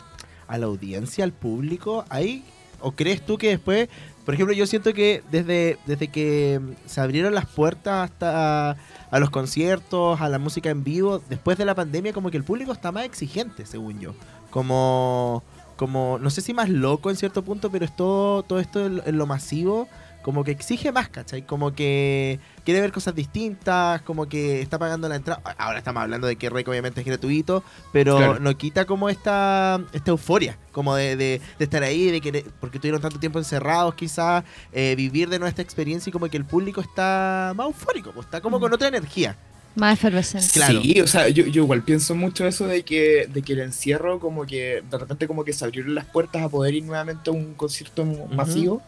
a 0.47 0.57
la 0.57 0.65
audiencia, 0.65 1.23
al 1.23 1.31
público. 1.31 2.05
¿Ahí? 2.09 2.43
¿O 2.81 2.91
crees 2.91 3.25
tú 3.25 3.37
que 3.37 3.49
después, 3.49 3.89
por 4.25 4.33
ejemplo, 4.33 4.53
yo 4.53 4.67
siento 4.67 4.93
que 4.93 5.23
desde, 5.31 5.77
desde 5.85 6.07
que 6.09 6.59
se 6.85 7.01
abrieron 7.01 7.33
las 7.33 7.45
puertas 7.45 8.11
hasta 8.11 8.77
a 9.11 9.19
los 9.19 9.29
conciertos, 9.29 10.19
a 10.19 10.29
la 10.29 10.39
música 10.39 10.69
en 10.69 10.83
vivo, 10.83 11.21
después 11.29 11.57
de 11.57 11.65
la 11.65 11.75
pandemia, 11.75 12.13
como 12.13 12.31
que 12.31 12.37
el 12.37 12.43
público 12.43 12.71
está 12.71 12.91
más 12.91 13.05
exigente, 13.05 13.65
según 13.65 13.99
yo. 13.99 14.13
Como, 14.49 15.43
como 15.77 16.19
no 16.19 16.29
sé 16.29 16.41
si 16.41 16.53
más 16.53 16.69
loco 16.69 17.09
en 17.09 17.15
cierto 17.15 17.43
punto, 17.43 17.71
pero 17.71 17.85
es 17.85 17.95
todo, 17.95 18.43
todo 18.43 18.59
esto 18.59 18.85
en 18.85 19.17
lo 19.17 19.25
masivo, 19.25 19.87
como 20.25 20.43
que 20.43 20.49
exige 20.49 20.91
más, 20.91 21.07
¿cachai? 21.09 21.43
Como 21.45 21.75
que 21.75 22.39
quiere 22.63 22.81
ver 22.81 22.91
cosas 22.91 23.13
distintas, 23.13 24.01
como 24.01 24.27
que 24.27 24.59
está 24.59 24.79
pagando 24.79 25.07
la 25.07 25.17
entrada. 25.17 25.39
Ahora 25.59 25.77
estamos 25.77 26.01
hablando 26.01 26.25
de 26.25 26.35
que 26.35 26.49
Rec 26.49 26.67
obviamente 26.67 26.99
es 27.01 27.05
gratuito, 27.05 27.63
pero 27.93 28.17
Claro. 28.17 28.39
no 28.39 28.57
quita 28.57 28.85
como 28.85 29.07
esta, 29.09 29.79
esta 29.93 30.09
euforia, 30.09 30.57
como 30.71 30.95
de, 30.95 31.15
de- 31.15 31.41
de 31.59 31.63
estar 31.63 31.83
ahí, 31.83 32.09
de 32.09 32.21
que 32.21 32.43
porque 32.59 32.79
tuvieron 32.79 32.99
tanto 33.01 33.19
tiempo 33.19 33.37
encerrados 33.37 33.93
quizás, 33.93 34.43
eh, 34.73 34.95
vivir 34.97 35.29
de 35.29 35.37
nuestra 35.37 35.61
experiencia 35.61 36.09
y 36.09 36.11
como 36.13 36.27
que 36.27 36.37
el 36.37 36.45
público 36.45 36.81
está 36.81 37.53
más 37.55 37.67
eufórico, 37.67 38.11
pues, 38.11 38.25
está 38.25 38.41
como 38.41 38.59
con 38.59 38.73
otra 38.73 38.87
energía. 38.87 39.35
Más 39.75 39.93
efervescente. 39.99 40.47
Claro. 40.53 40.81
Sí, 40.81 41.01
o 41.01 41.05
sea, 41.07 41.27
yo, 41.29 41.45
yo 41.47 41.63
igual 41.63 41.83
pienso 41.83 42.15
mucho 42.15 42.47
eso 42.47 42.65
de 42.65 42.83
que, 42.83 43.27
de 43.31 43.41
que 43.43 43.53
el 43.53 43.59
encierro, 43.59 44.19
como 44.21 44.45
que 44.45 44.81
de 44.89 44.97
repente 44.97 45.27
como 45.27 45.43
que 45.43 45.51
se 45.53 45.65
abrieron 45.65 45.93
las 45.93 46.05
puertas 46.05 46.41
a 46.41 46.49
poder 46.49 46.73
ir 46.73 46.83
nuevamente 46.85 47.29
a 47.29 47.33
un 47.33 47.53
concierto 47.53 48.05
masivo 48.05 48.81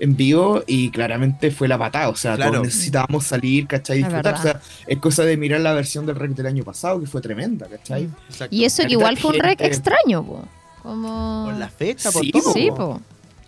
en 0.00 0.16
vivo 0.16 0.62
y 0.66 0.90
claramente 0.90 1.50
fue 1.50 1.68
la 1.68 1.78
patada, 1.78 2.08
o 2.08 2.16
sea, 2.16 2.34
Claro. 2.36 2.52
todos 2.52 2.66
necesitábamos 2.66 3.24
salir, 3.24 3.66
¿cachai? 3.66 3.98
Disfrutar, 3.98 4.34
o 4.34 4.42
sea, 4.42 4.60
es 4.86 4.98
cosa 4.98 5.24
de 5.24 5.36
mirar 5.36 5.60
la 5.60 5.72
versión 5.74 6.06
del 6.06 6.16
rec 6.16 6.32
del 6.32 6.46
año 6.46 6.64
pasado, 6.64 6.98
que 7.00 7.06
fue 7.06 7.20
tremenda, 7.20 7.66
¿cachai? 7.68 8.04
Mm. 8.08 8.14
Exacto. 8.30 8.56
Y 8.56 8.64
eso 8.64 8.82
que 8.84 8.92
igual 8.92 9.16
fue 9.18 9.30
un 9.32 9.38
rec 9.40 9.58
gente. 9.58 9.66
extraño, 9.66 10.24
po. 10.24 10.44
Como... 10.82 11.44
Por 11.44 11.54
la 11.56 11.68
fecha, 11.68 12.10
por 12.10 12.22
Sí, 12.24 12.32
todo. 12.32 12.52
Sí, 12.54 12.68
po. 12.74 13.00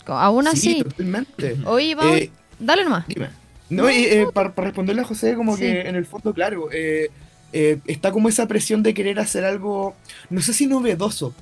Aún 0.07 0.47
así. 0.47 0.75
Sí, 0.75 0.85
totalmente. 0.85 1.57
Oye, 1.65 1.95
vamos, 1.95 2.17
Eh, 2.19 2.31
dale 2.59 2.85
nomás. 2.85 3.07
Dime. 3.09 3.29
No, 3.71 3.91
y, 3.91 4.05
eh, 4.05 4.27
para, 4.35 4.55
para 4.55 4.67
responderle 4.67 5.01
a 5.03 5.05
José, 5.07 5.35
como 5.35 5.57
Sí. 5.57 5.63
que 5.63 5.81
en 5.89 5.97
el 5.97 6.05
fondo, 6.05 6.35
claro, 6.35 6.69
eh, 6.73 7.09
eh, 7.53 7.79
está 7.87 8.13
como 8.13 8.29
esa 8.29 8.49
presión 8.49 8.83
de 8.83 8.95
querer 8.95 9.21
hacer 9.21 9.45
algo, 9.45 9.95
no 10.31 10.41
sé 10.41 10.53
si 10.53 10.67
novedoso, 10.67 11.35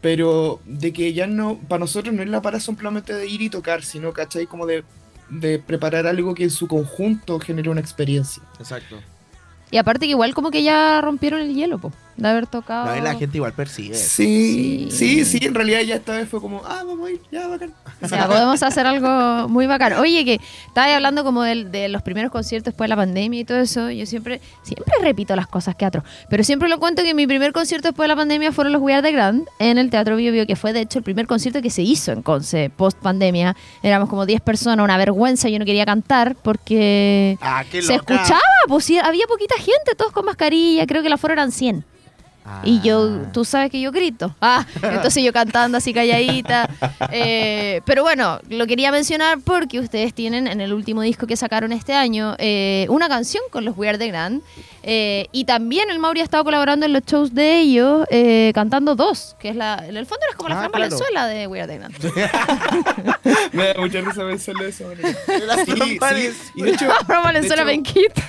pero 0.00 0.60
de 0.64 0.92
que 0.92 1.12
ya 1.12 1.26
no, 1.26 1.58
para 1.68 1.80
nosotros 1.80 2.14
no 2.14 2.22
es 2.22 2.28
la 2.28 2.42
para 2.42 2.60
simplemente 2.60 3.14
de 3.14 3.26
ir 3.26 3.42
y 3.42 3.50
tocar, 3.50 3.82
sino, 3.82 4.12
¿cachai? 4.12 4.46
Como 4.46 4.66
de, 4.66 4.84
de 5.30 5.58
preparar 5.58 6.06
algo 6.06 6.34
que 6.34 6.44
en 6.44 6.50
su 6.50 6.66
conjunto 6.66 7.38
genere 7.40 7.70
una 7.70 7.80
experiencia. 7.80 8.42
Exacto. 8.58 8.98
Y 9.70 9.76
aparte 9.76 10.06
que 10.06 10.10
igual 10.10 10.34
como 10.34 10.50
que 10.50 10.62
ya 10.62 11.00
rompieron 11.00 11.40
el 11.40 11.54
hielo, 11.54 11.78
po. 11.78 11.92
De 12.16 12.28
haber 12.28 12.46
tocado. 12.46 12.94
No, 12.94 13.02
la 13.02 13.14
gente 13.16 13.38
igual 13.38 13.52
persigue. 13.52 13.94
Sí, 13.94 14.88
Sí. 14.90 15.24
sí, 15.24 15.38
sí, 15.38 15.46
en 15.46 15.54
realidad 15.54 15.80
ya 15.80 15.96
esta 15.96 16.12
vez 16.16 16.28
fue 16.28 16.40
como, 16.40 16.62
ah, 16.64 16.82
vamos 16.86 17.08
a 17.08 17.12
ir, 17.12 17.20
ya, 17.32 17.48
bacán. 17.48 17.72
O 18.00 18.06
sea, 18.08 18.26
podemos 18.28 18.62
hacer 18.62 18.86
algo 18.86 19.48
muy 19.48 19.66
bacán. 19.66 19.94
Oye, 19.94 20.24
que 20.24 20.40
estaba 20.68 20.94
hablando 20.94 21.24
como 21.24 21.42
del- 21.42 21.72
de, 21.72 21.88
los 21.88 22.02
primeros 22.02 22.30
conciertos 22.30 22.72
después 22.72 22.86
de 22.86 22.90
la 22.90 22.96
pandemia 22.96 23.40
y 23.40 23.44
todo 23.44 23.58
eso. 23.58 23.90
Yo 23.90 24.06
siempre, 24.06 24.40
siempre 24.62 24.94
repito 25.02 25.34
las 25.34 25.46
cosas 25.48 25.74
que 25.74 25.84
atro. 25.84 26.04
Pero 26.30 26.44
siempre 26.44 26.68
lo 26.68 26.78
cuento 26.78 27.02
que 27.02 27.14
mi 27.14 27.26
primer 27.26 27.52
concierto 27.52 27.88
después 27.88 28.04
de 28.04 28.08
la 28.08 28.16
pandemia 28.16 28.52
fueron 28.52 28.72
los 28.72 28.82
We 28.82 28.94
Are 28.94 29.02
the 29.02 29.12
Grand 29.12 29.46
en 29.58 29.78
el 29.78 29.90
Teatro 29.90 30.16
Bio 30.16 30.30
Bio, 30.32 30.46
que 30.46 30.56
fue 30.56 30.72
de 30.72 30.80
hecho 30.82 30.98
el 30.98 31.04
primer 31.04 31.26
concierto 31.26 31.60
que 31.62 31.70
se 31.70 31.82
hizo 31.82 32.12
en 32.12 32.22
Conce 32.22 32.70
post 32.70 32.98
pandemia. 32.98 33.56
Éramos 33.82 34.08
como 34.08 34.24
10 34.26 34.40
personas, 34.40 34.84
una 34.84 34.96
vergüenza. 34.96 35.48
Yo 35.48 35.58
no 35.58 35.64
quería 35.64 35.84
cantar 35.84 36.36
porque 36.42 37.38
Ah, 37.40 37.64
qué 37.70 37.82
se 37.82 37.94
escuchaba, 37.94 38.40
pues 38.68 38.90
había 39.02 39.26
poquita 39.26 39.54
gente, 39.56 39.94
todos 39.96 40.12
con 40.12 40.24
mascarilla. 40.24 40.86
Creo 40.86 41.02
que 41.02 41.08
la 41.08 41.16
aforo 41.16 41.32
eran 41.32 41.50
100. 41.52 41.84
Y 42.62 42.80
yo, 42.82 43.10
Ah. 43.24 43.30
tú 43.32 43.44
sabes 43.44 43.70
que 43.70 43.80
yo 43.80 43.90
grito. 43.90 44.34
Ah, 44.40 44.66
entonces 44.82 45.22
yo 45.24 45.32
cantando 45.32 45.78
así 45.78 45.92
calladita. 45.94 46.68
Eh, 47.10 47.80
pero 47.84 48.02
bueno, 48.02 48.40
lo 48.48 48.66
quería 48.66 48.90
mencionar 48.90 49.38
porque 49.44 49.78
ustedes 49.78 50.12
tienen 50.14 50.46
en 50.48 50.60
el 50.60 50.72
último 50.72 51.02
disco 51.02 51.26
que 51.26 51.36
sacaron 51.36 51.70
este 51.72 51.92
año 51.94 52.34
eh, 52.38 52.86
una 52.88 53.08
canción 53.08 53.42
con 53.50 53.64
los 53.64 53.76
We 53.76 53.88
Are 53.88 53.98
The 53.98 54.08
Grand. 54.08 54.42
Eh, 54.82 55.28
y 55.32 55.44
también 55.44 55.90
el 55.90 55.98
Mauri 55.98 56.20
ha 56.20 56.24
estado 56.24 56.44
colaborando 56.44 56.84
en 56.86 56.92
los 56.92 57.02
shows 57.04 57.32
de 57.34 57.60
ellos, 57.60 58.06
eh, 58.10 58.52
cantando 58.54 58.94
dos, 58.94 59.34
que 59.38 59.48
es 59.50 59.56
la, 59.56 59.82
en 59.86 59.96
el 59.96 60.04
fondo 60.06 60.26
es 60.28 60.36
como 60.36 60.48
la 60.50 60.56
Ah, 60.56 60.58
Fran 60.58 60.70
claro. 60.72 60.84
Valenzuela 60.90 61.26
de 61.26 61.46
We 61.46 61.60
Are 61.62 61.72
The 61.72 61.78
Grand. 61.78 61.94
Me 63.52 63.68
da 63.68 63.80
mucha 63.80 64.00
risa 64.00 64.26
pensarlo 64.26 64.62
de 64.64 64.68
esa 64.70 64.84
manera. 64.86 65.08
La 65.46 65.56
Sí, 65.64 65.70
Fran 65.72 65.88
sí, 65.88 65.98
Valenzuela. 65.98 66.52
Y 66.56 66.62
de 66.62 66.70
hecho, 66.72 66.90
Fran 67.06 67.22
Valenzuela 67.22 67.64
Benquita. 67.64 68.22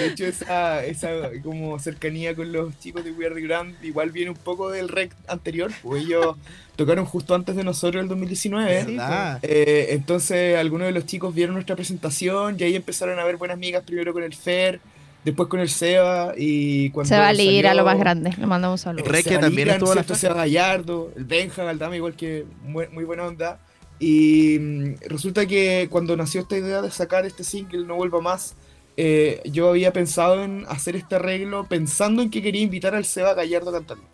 De 0.00 0.06
hecho, 0.08 0.26
esa, 0.26 0.84
esa 0.84 1.08
como 1.42 1.78
cercanía 1.78 2.34
con 2.34 2.52
los 2.52 2.78
chicos 2.78 3.04
de 3.04 3.12
We 3.12 3.26
Are 3.26 3.34
The 3.34 3.40
Grand 3.40 3.74
igual 3.84 4.10
viene 4.10 4.30
un 4.30 4.36
poco 4.36 4.70
del 4.70 4.88
rec 4.88 5.12
anterior, 5.28 5.70
pues 5.82 6.04
ellos 6.04 6.36
tocaron 6.76 7.04
justo 7.06 7.34
antes 7.34 7.56
de 7.56 7.64
nosotros 7.64 8.02
el 8.02 8.08
2019. 8.08 8.84
¿Verdad? 8.84 9.38
Eh, 9.42 9.88
entonces 9.90 10.56
algunos 10.58 10.86
de 10.86 10.92
los 10.92 11.06
chicos 11.06 11.34
vieron 11.34 11.54
nuestra 11.54 11.76
presentación 11.76 12.56
y 12.58 12.64
ahí 12.64 12.76
empezaron 12.76 13.18
a 13.18 13.24
ver 13.24 13.36
buenas 13.36 13.54
amigas, 13.56 13.82
primero 13.84 14.12
con 14.12 14.22
el 14.22 14.34
Fer, 14.34 14.80
después 15.24 15.48
con 15.48 15.60
el 15.60 15.68
Seba 15.70 16.34
y 16.36 16.90
cuando 16.90 17.08
Se 17.08 17.18
va 17.18 17.28
a 17.28 17.32
ir 17.34 17.66
a 17.66 17.70
salió- 17.70 17.82
lo 17.82 17.86
más 17.86 17.98
grande. 17.98 18.32
Le 18.38 18.46
mandamos 18.46 18.80
un 18.80 18.84
saludo. 18.84 19.04
Re- 19.04 19.10
Requia 19.12 19.32
Seba 19.32 19.40
también 19.42 19.68
estuvo 19.70 19.94
la. 19.94 20.02
Seba 20.04 20.34
Gallardo, 20.34 21.12
el 21.16 21.24
Benja 21.24 21.64
Galdame, 21.64 21.96
igual 21.96 22.14
que 22.14 22.44
muy, 22.62 22.86
muy 22.88 23.04
buena 23.04 23.24
onda. 23.24 23.58
Y 23.98 24.58
mm, 24.60 24.94
resulta 25.08 25.46
que 25.46 25.88
cuando 25.90 26.16
nació 26.16 26.42
esta 26.42 26.56
idea 26.58 26.82
de 26.82 26.90
sacar 26.90 27.24
este 27.24 27.44
single, 27.44 27.86
No 27.86 27.94
Vuelva 27.96 28.20
Más, 28.20 28.54
eh, 28.96 29.42
yo 29.44 29.68
había 29.68 29.92
pensado 29.92 30.42
en 30.42 30.64
hacer 30.68 30.96
este 30.96 31.16
arreglo 31.16 31.64
pensando 31.64 32.22
en 32.22 32.30
que 32.30 32.42
quería 32.42 32.62
invitar 32.62 32.94
al 32.94 33.04
Seba 33.04 33.34
Gallardo 33.34 33.70
a 33.70 33.74
cantarlo. 33.74 34.04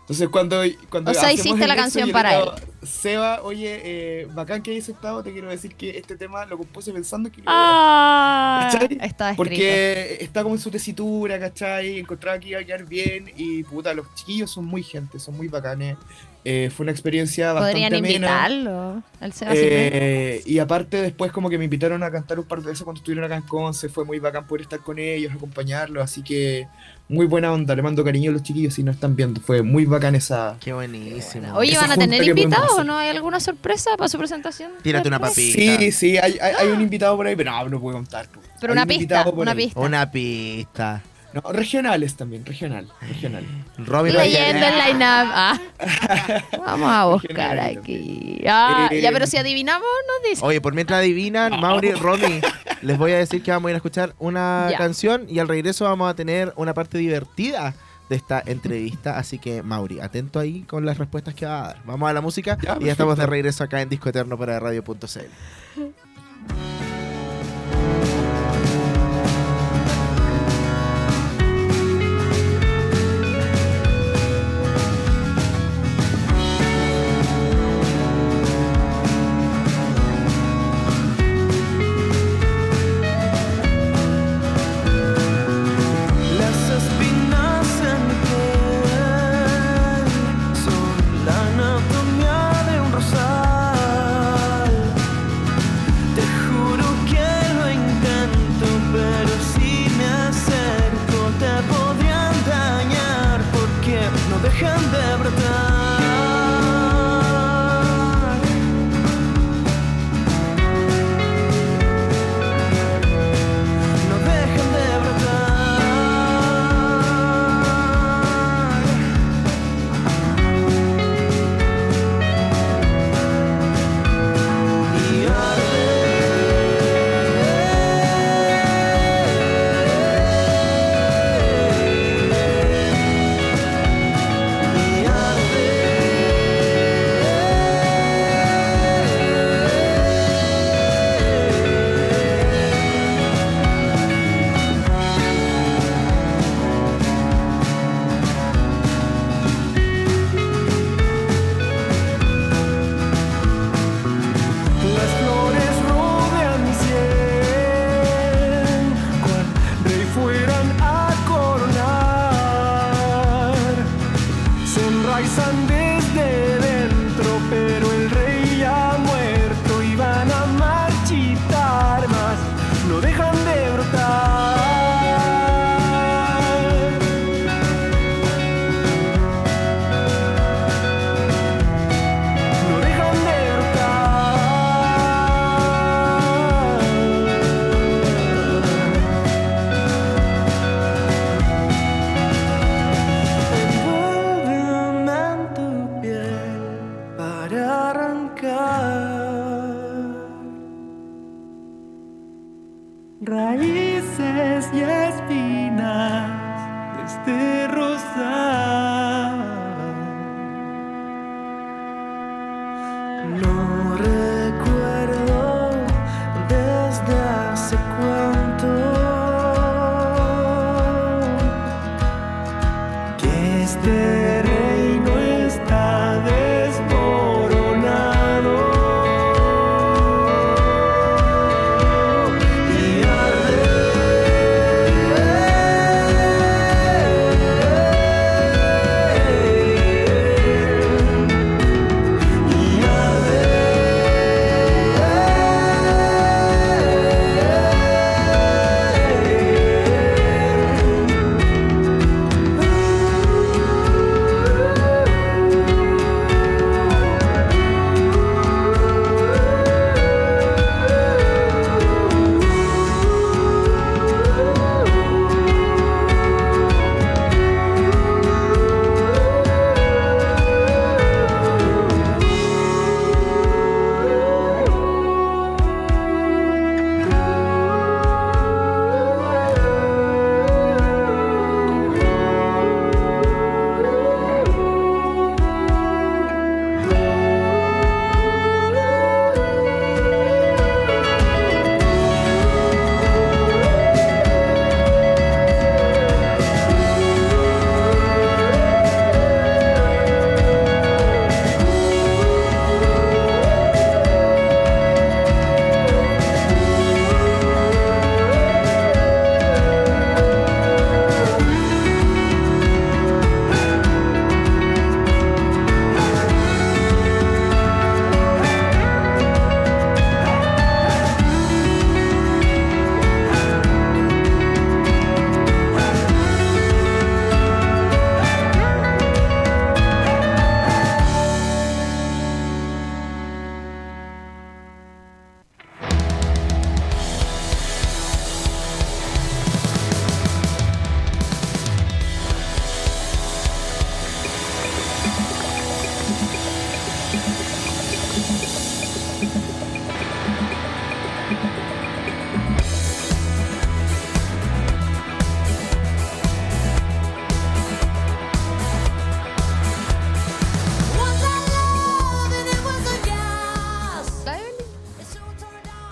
Entonces 0.00 0.28
cuando, 0.30 0.60
cuando 0.90 1.12
O 1.12 1.14
sea, 1.14 1.32
hiciste 1.32 1.64
la 1.66 1.76
canción 1.76 2.10
para 2.10 2.36
digo, 2.36 2.54
Seba, 2.82 3.40
oye, 3.42 3.80
eh, 3.84 4.28
bacán 4.34 4.60
que 4.60 4.72
hayas 4.72 4.84
aceptado, 4.84 5.22
te 5.22 5.32
quiero 5.32 5.48
decir 5.48 5.76
que 5.76 5.96
este 5.96 6.16
tema 6.16 6.44
lo 6.44 6.58
compuse 6.58 6.92
pensando 6.92 7.28
en 7.28 7.34
que 7.34 7.42
Ah, 7.46 8.68
está 9.00 9.34
porque 9.36 10.18
está 10.20 10.42
como 10.42 10.56
en 10.56 10.60
su 10.60 10.72
tesitura, 10.72 11.38
¿cachai? 11.38 12.00
Encontraba 12.00 12.40
que 12.40 12.48
iba 12.48 12.60
a 12.60 12.64
quedar 12.64 12.84
bien 12.84 13.30
y 13.36 13.62
puta, 13.62 13.94
los 13.94 14.12
chiquillos 14.16 14.50
son 14.50 14.64
muy 14.64 14.82
gente, 14.82 15.20
son 15.20 15.36
muy 15.36 15.46
bacanes. 15.46 15.96
Eh, 16.44 16.70
fue 16.74 16.82
una 16.82 16.90
experiencia 16.92 17.52
bastante 17.52 17.72
Podrían 17.74 17.94
amena. 17.94 18.14
invitarlo. 18.14 19.02
Al. 19.20 19.32
Eh, 19.52 20.42
y 20.44 20.58
aparte 20.58 21.00
después 21.00 21.30
como 21.30 21.48
que 21.48 21.56
me 21.56 21.64
invitaron 21.64 22.02
a 22.02 22.10
cantar 22.10 22.40
un 22.40 22.46
par 22.46 22.60
de 22.60 22.66
veces 22.70 22.82
cuando 22.82 22.98
estuvieron 22.98 23.24
acá 23.24 23.36
en 23.36 23.42
Conce, 23.42 23.88
fue 23.88 24.04
muy 24.04 24.18
bacán 24.18 24.46
poder 24.48 24.62
estar 24.62 24.80
con 24.80 24.98
ellos, 24.98 25.32
acompañarlos, 25.32 26.02
así 26.02 26.22
que 26.22 26.66
muy 27.08 27.26
buena 27.26 27.52
onda, 27.52 27.76
le 27.76 27.82
mando 27.82 28.02
cariño 28.02 28.30
a 28.30 28.32
los 28.32 28.42
chiquillos 28.42 28.74
si 28.74 28.82
no 28.82 28.90
están 28.90 29.14
viendo, 29.14 29.40
fue 29.40 29.62
muy 29.62 29.84
bacán 29.84 30.16
esa... 30.16 30.56
Qué 30.58 30.72
buenísimo. 30.72 31.54
Oye, 31.54 31.76
¿van 31.76 31.92
a 31.92 31.96
tener 31.96 32.24
invitados 32.26 32.72
o 32.76 32.82
no? 32.82 32.96
¿Hay 32.98 33.08
alguna 33.08 33.38
sorpresa 33.38 33.90
para 33.96 34.08
su 34.08 34.18
presentación? 34.18 34.72
Tírate 34.82 35.06
una 35.06 35.20
papita. 35.20 35.78
Sí, 35.78 35.92
sí, 35.92 36.18
hay, 36.18 36.38
hay, 36.40 36.54
hay 36.58 36.68
un 36.68 36.80
invitado 36.80 37.16
por 37.16 37.26
ahí, 37.26 37.36
pero 37.36 37.52
no, 37.52 37.68
no 37.68 37.80
puedo 37.80 37.96
contar. 37.98 38.26
po. 38.28 38.40
Pero 38.60 38.72
Hay 38.72 38.76
una 38.76 38.82
un 38.82 38.88
pista, 38.88 39.02
invitado 39.02 39.30
por 39.30 39.42
una 39.42 39.50
ahí. 39.52 39.56
pista. 39.58 39.80
Una 39.80 40.10
pista. 40.10 41.02
No, 41.32 41.52
regionales 41.52 42.14
también, 42.14 42.44
regional, 42.44 42.86
regional. 43.00 43.44
Robin 43.78 44.12
Leyendo 44.14 44.66
el 44.66 44.74
line-up. 44.78 45.00
Ah. 45.32 45.60
Vamos 46.58 46.90
a 46.90 47.04
buscar 47.06 47.28
Regional 47.56 47.78
aquí. 47.78 48.42
Ah, 48.46 48.88
Eh, 48.90 49.00
ya, 49.00 49.10
pero 49.12 49.26
si 49.26 49.36
adivinamos, 49.38 49.86
nos 50.06 50.30
dice. 50.30 50.44
Oye, 50.44 50.60
por 50.60 50.74
mientras 50.74 50.98
adivinan, 51.00 51.58
Mauri, 51.60 51.92
Romy, 51.92 52.40
les 52.82 52.98
voy 52.98 53.12
a 53.12 53.18
decir 53.18 53.42
que 53.42 53.50
vamos 53.50 53.68
a 53.68 53.70
ir 53.70 53.74
a 53.74 53.78
escuchar 53.78 54.14
una 54.18 54.68
Ya. 54.70 54.78
canción 54.78 55.24
y 55.28 55.38
al 55.38 55.48
regreso 55.48 55.84
vamos 55.86 56.10
a 56.10 56.14
tener 56.14 56.52
una 56.56 56.74
parte 56.74 56.98
divertida 56.98 57.74
de 58.10 58.16
esta 58.16 58.42
entrevista. 58.44 59.16
Así 59.18 59.38
que, 59.38 59.62
Mauri, 59.62 60.00
atento 60.00 60.38
ahí 60.38 60.62
con 60.62 60.84
las 60.84 60.98
respuestas 60.98 61.34
que 61.34 61.46
va 61.46 61.60
a 61.60 61.66
dar. 61.68 61.78
Vamos 61.86 62.10
a 62.10 62.12
la 62.12 62.20
música 62.20 62.58
Ya, 62.60 62.76
y 62.78 62.84
ya 62.84 62.92
estamos 62.92 63.16
de 63.16 63.26
regreso 63.26 63.64
acá 63.64 63.80
en 63.80 63.88
Disco 63.88 64.08
Eterno 64.10 64.36
para 64.36 64.60
Radio.cl. 64.60 64.92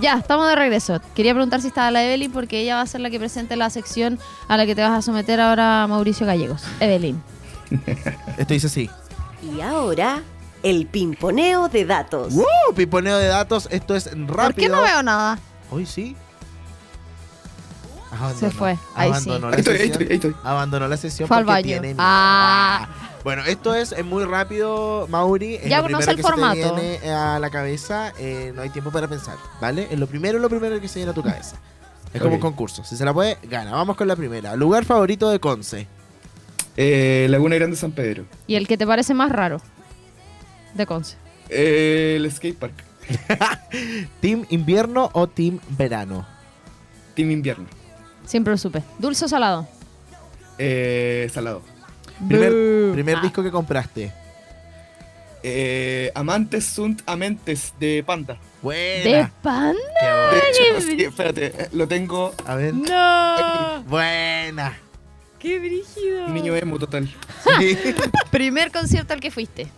Ya, 0.00 0.14
estamos 0.14 0.48
de 0.48 0.56
regreso. 0.56 1.00
Quería 1.14 1.32
preguntar 1.34 1.60
si 1.60 1.68
estaba 1.68 1.90
la 1.90 2.02
Evelyn 2.04 2.32
porque 2.32 2.60
ella 2.60 2.76
va 2.76 2.82
a 2.82 2.86
ser 2.86 3.00
la 3.02 3.10
que 3.10 3.18
presente 3.18 3.56
la 3.56 3.68
sección 3.70 4.18
a 4.48 4.56
la 4.56 4.64
que 4.66 4.74
te 4.74 4.82
vas 4.82 4.92
a 4.92 5.02
someter 5.02 5.40
ahora, 5.40 5.86
Mauricio 5.88 6.26
Gallegos. 6.26 6.62
Evelyn. 6.80 7.22
Esto 8.38 8.54
dice 8.54 8.66
así. 8.68 8.90
Y 9.42 9.60
ahora, 9.60 10.22
el 10.62 10.86
pimponeo 10.86 11.68
de 11.68 11.84
datos. 11.84 12.32
¡Woo! 12.32 12.44
Piponeo 12.74 13.18
de 13.18 13.26
datos. 13.26 13.68
Esto 13.70 13.94
es 13.94 14.06
rápido. 14.06 14.36
¿Por 14.36 14.54
qué 14.54 14.68
no 14.68 14.82
veo 14.82 15.02
nada? 15.02 15.38
Hoy 15.70 15.84
sí. 15.86 16.16
Se 18.38 18.50
fue. 18.50 18.76
Ahí 18.94 19.12
sí. 19.14 19.30
Abandonó 19.30 19.50
la 19.50 19.56
Ahí 19.56 19.60
estoy, 19.60 19.74
ahí 19.74 19.78
sesión. 19.80 19.92
estoy, 20.02 20.06
ahí 20.10 20.14
estoy. 20.16 20.36
Abandonó 20.42 20.88
la 20.88 20.96
sesión 20.96 21.28
Fue 21.28 21.36
al 21.36 21.44
baño. 21.44 21.62
tiene. 21.66 21.94
Ah. 21.98 22.88
Bueno, 23.22 23.44
esto 23.44 23.74
es, 23.74 23.92
es 23.92 24.04
muy 24.04 24.24
rápido, 24.24 25.06
Mauri. 25.10 25.56
Es 25.56 25.68
Ya 25.68 25.78
lo 25.78 25.84
conoce 25.84 26.10
el 26.10 26.16
que 26.16 26.22
formato. 26.22 26.54
Se 26.54 26.68
te 26.68 26.98
viene 26.98 27.10
a 27.12 27.38
la 27.38 27.50
cabeza. 27.50 28.12
eh, 28.18 28.52
no 28.54 28.62
hay 28.62 28.70
tiempo 28.70 28.90
para 28.90 29.08
pensar, 29.08 29.36
¿vale? 29.60 29.88
Es 29.90 29.98
lo 29.98 30.06
primero, 30.06 30.38
lo 30.38 30.48
primero 30.48 30.80
que 30.80 30.88
se 30.88 31.00
viene 31.00 31.10
a 31.10 31.14
tu 31.14 31.22
cabeza. 31.22 31.56
Es 32.14 32.20
como 32.20 32.34
un 32.36 32.40
concurso. 32.40 32.82
Si 32.82 32.96
se 32.96 33.04
la 33.04 33.12
puede, 33.14 33.38
gana. 33.44 33.72
Vamos 33.72 33.96
con 33.96 34.08
la 34.08 34.16
primera. 34.16 34.56
Lugar 34.56 34.84
favorito 34.84 35.30
de 35.30 35.38
Conce. 35.38 35.86
Eh, 36.76 37.26
Laguna 37.30 37.56
Grande 37.56 37.76
San 37.76 37.92
Pedro. 37.92 38.24
¿Y 38.46 38.54
el 38.56 38.66
que 38.66 38.76
te 38.78 38.86
parece 38.86 39.12
más 39.14 39.30
raro? 39.30 39.60
De 40.74 40.86
Conce. 40.86 41.16
Eh, 41.50 42.14
el 42.16 42.30
skatepark. 42.32 42.72
¿Team 44.20 44.46
invierno 44.50 45.10
o 45.12 45.26
team 45.28 45.58
verano? 45.70 46.26
Team 47.14 47.30
Invierno. 47.32 47.66
Siempre 48.24 48.52
lo 48.52 48.56
supe. 48.58 48.82
¿Dulce 48.98 49.24
o 49.24 49.28
salado? 49.28 49.66
Eh, 50.58 51.28
Salado. 51.32 51.62
Primer, 52.28 52.92
primer 52.92 53.16
Ah. 53.16 53.20
disco 53.22 53.42
que 53.42 53.50
compraste. 53.50 54.12
Eh, 55.42 56.10
Amantes 56.14 56.66
sunt 56.66 57.00
Amentes 57.06 57.72
de 57.80 58.02
Panda. 58.06 58.36
Buena. 58.60 59.04
¿De 59.04 59.28
pan? 59.42 59.74
Qué 60.00 60.06
De 60.36 60.38
hecho, 60.50 60.80
sí, 60.82 61.04
espérate, 61.04 61.46
eh, 61.46 61.68
lo 61.72 61.88
tengo. 61.88 62.34
A 62.44 62.56
ver. 62.56 62.74
¡No! 62.74 63.82
Buena. 63.84 64.76
¡Qué 65.38 65.58
brígido! 65.58 66.28
Niño 66.28 66.54
emo 66.54 66.78
total. 66.78 67.08
Sí. 67.58 67.78
Primer 68.30 68.70
concierto 68.70 69.14
al 69.14 69.20
que 69.20 69.30
fuiste. 69.30 69.68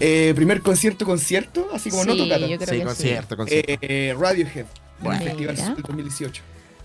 Eh, 0.00 0.32
primer 0.34 0.60
concierto, 0.60 1.04
concierto, 1.04 1.68
así 1.72 1.88
como 1.88 2.04
no 2.04 2.14
yo 2.16 2.24
creo 2.26 2.58
Sí, 2.58 2.78
que 2.78 2.82
concierto, 2.84 3.36
concierto. 3.36 3.72
Eh, 3.72 3.78
eh, 3.80 4.16
Radiohead. 4.18 4.66
Bueno. 4.98 5.20
El 5.20 5.28
Festival 5.28 5.54
Mira. 5.54 5.66
Sur 5.66 5.74
del 5.76 5.82
2018. 5.84 6.42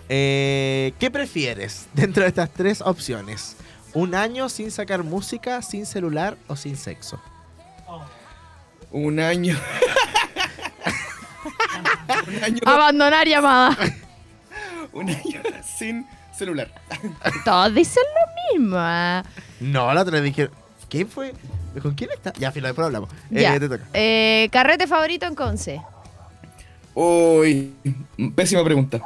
Eh, 0.10 0.94
¿Qué 1.00 1.10
prefieres 1.10 1.88
dentro 1.96 2.22
de 2.22 2.30
estas 2.30 2.52
tres 2.54 2.82
opciones? 2.82 3.56
¿Un 3.94 4.16
año 4.16 4.50
sin 4.50 4.72
sacar 4.72 5.04
música, 5.04 5.62
sin 5.62 5.86
celular 5.86 6.38
o 6.48 6.56
sin 6.56 6.78
sexo? 6.78 7.20
Un 8.92 9.20
año. 9.20 9.58
un 12.28 12.44
año. 12.44 12.60
Abandonar 12.66 13.28
llamada. 13.28 13.78
Un 14.94 15.10
año 15.10 15.42
sin 15.78 16.06
celular. 16.36 16.72
Todos 17.46 17.74
dicen 17.74 18.04
lo 18.16 18.58
mismo. 18.60 18.76
ah. 18.80 19.24
No, 19.60 19.94
la 19.94 20.02
otra 20.02 20.14
vez 20.14 20.24
dije, 20.24 20.50
¿quién 20.90 21.08
fue? 21.08 21.34
¿Con 21.82 21.94
quién 21.94 22.10
está? 22.12 22.34
Ya, 22.34 22.52
filo, 22.52 22.68
después 22.68 22.86
hablamos. 22.88 23.10
Eh, 23.32 23.42
Ya. 23.42 23.60
te 23.60 23.70
toca. 23.70 23.84
Eh, 23.94 24.50
¿Carrete 24.52 24.88
favorito 24.88 25.26
en 25.26 25.36
Conce? 25.36 25.82
Uy, 26.96 27.74
pésima 28.36 28.64
pregunta. 28.64 29.00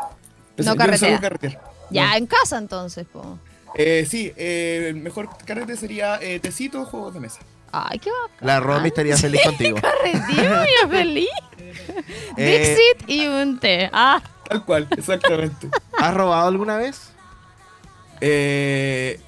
Pésima- 0.56 0.72
yo 0.74 0.78
carretea. 0.78 1.20
carretear. 1.20 1.62
Ya, 1.90 2.10
No. 2.12 2.16
en 2.16 2.26
casa 2.26 2.58
entonces, 2.58 3.06
po. 3.12 3.38
Eh, 3.76 4.06
sí, 4.10 4.32
eh, 4.38 4.88
el 4.90 4.96
mejor 4.96 5.30
carrete 5.46 5.76
sería 5.78 6.20
eh, 6.22 6.40
tecito, 6.40 6.86
juegos 6.86 7.14
de 7.14 7.20
mesa. 7.20 7.40
Ay, 7.72 7.98
qué 8.00 8.12
bacán. 8.12 8.48
La 8.48 8.60
Romy 8.60 8.90
estaría 8.90 9.18
feliz 9.18 9.42
contigo. 9.46 9.80
Carretío 9.82 10.64
y 10.64 10.90
feliz. 10.90 11.30
Eh, 12.38 12.78
Dixit 12.98 13.10
y 13.10 13.28
un 13.28 13.60
té. 13.60 13.90
Ah, 13.92 14.22
Tal 14.48 14.64
cual, 14.64 14.88
exactamente. 14.96 15.70
¿Has 15.98 16.14
robado 16.14 16.48
alguna 16.48 16.78
vez? 16.78 17.10
Eh, 18.22 19.20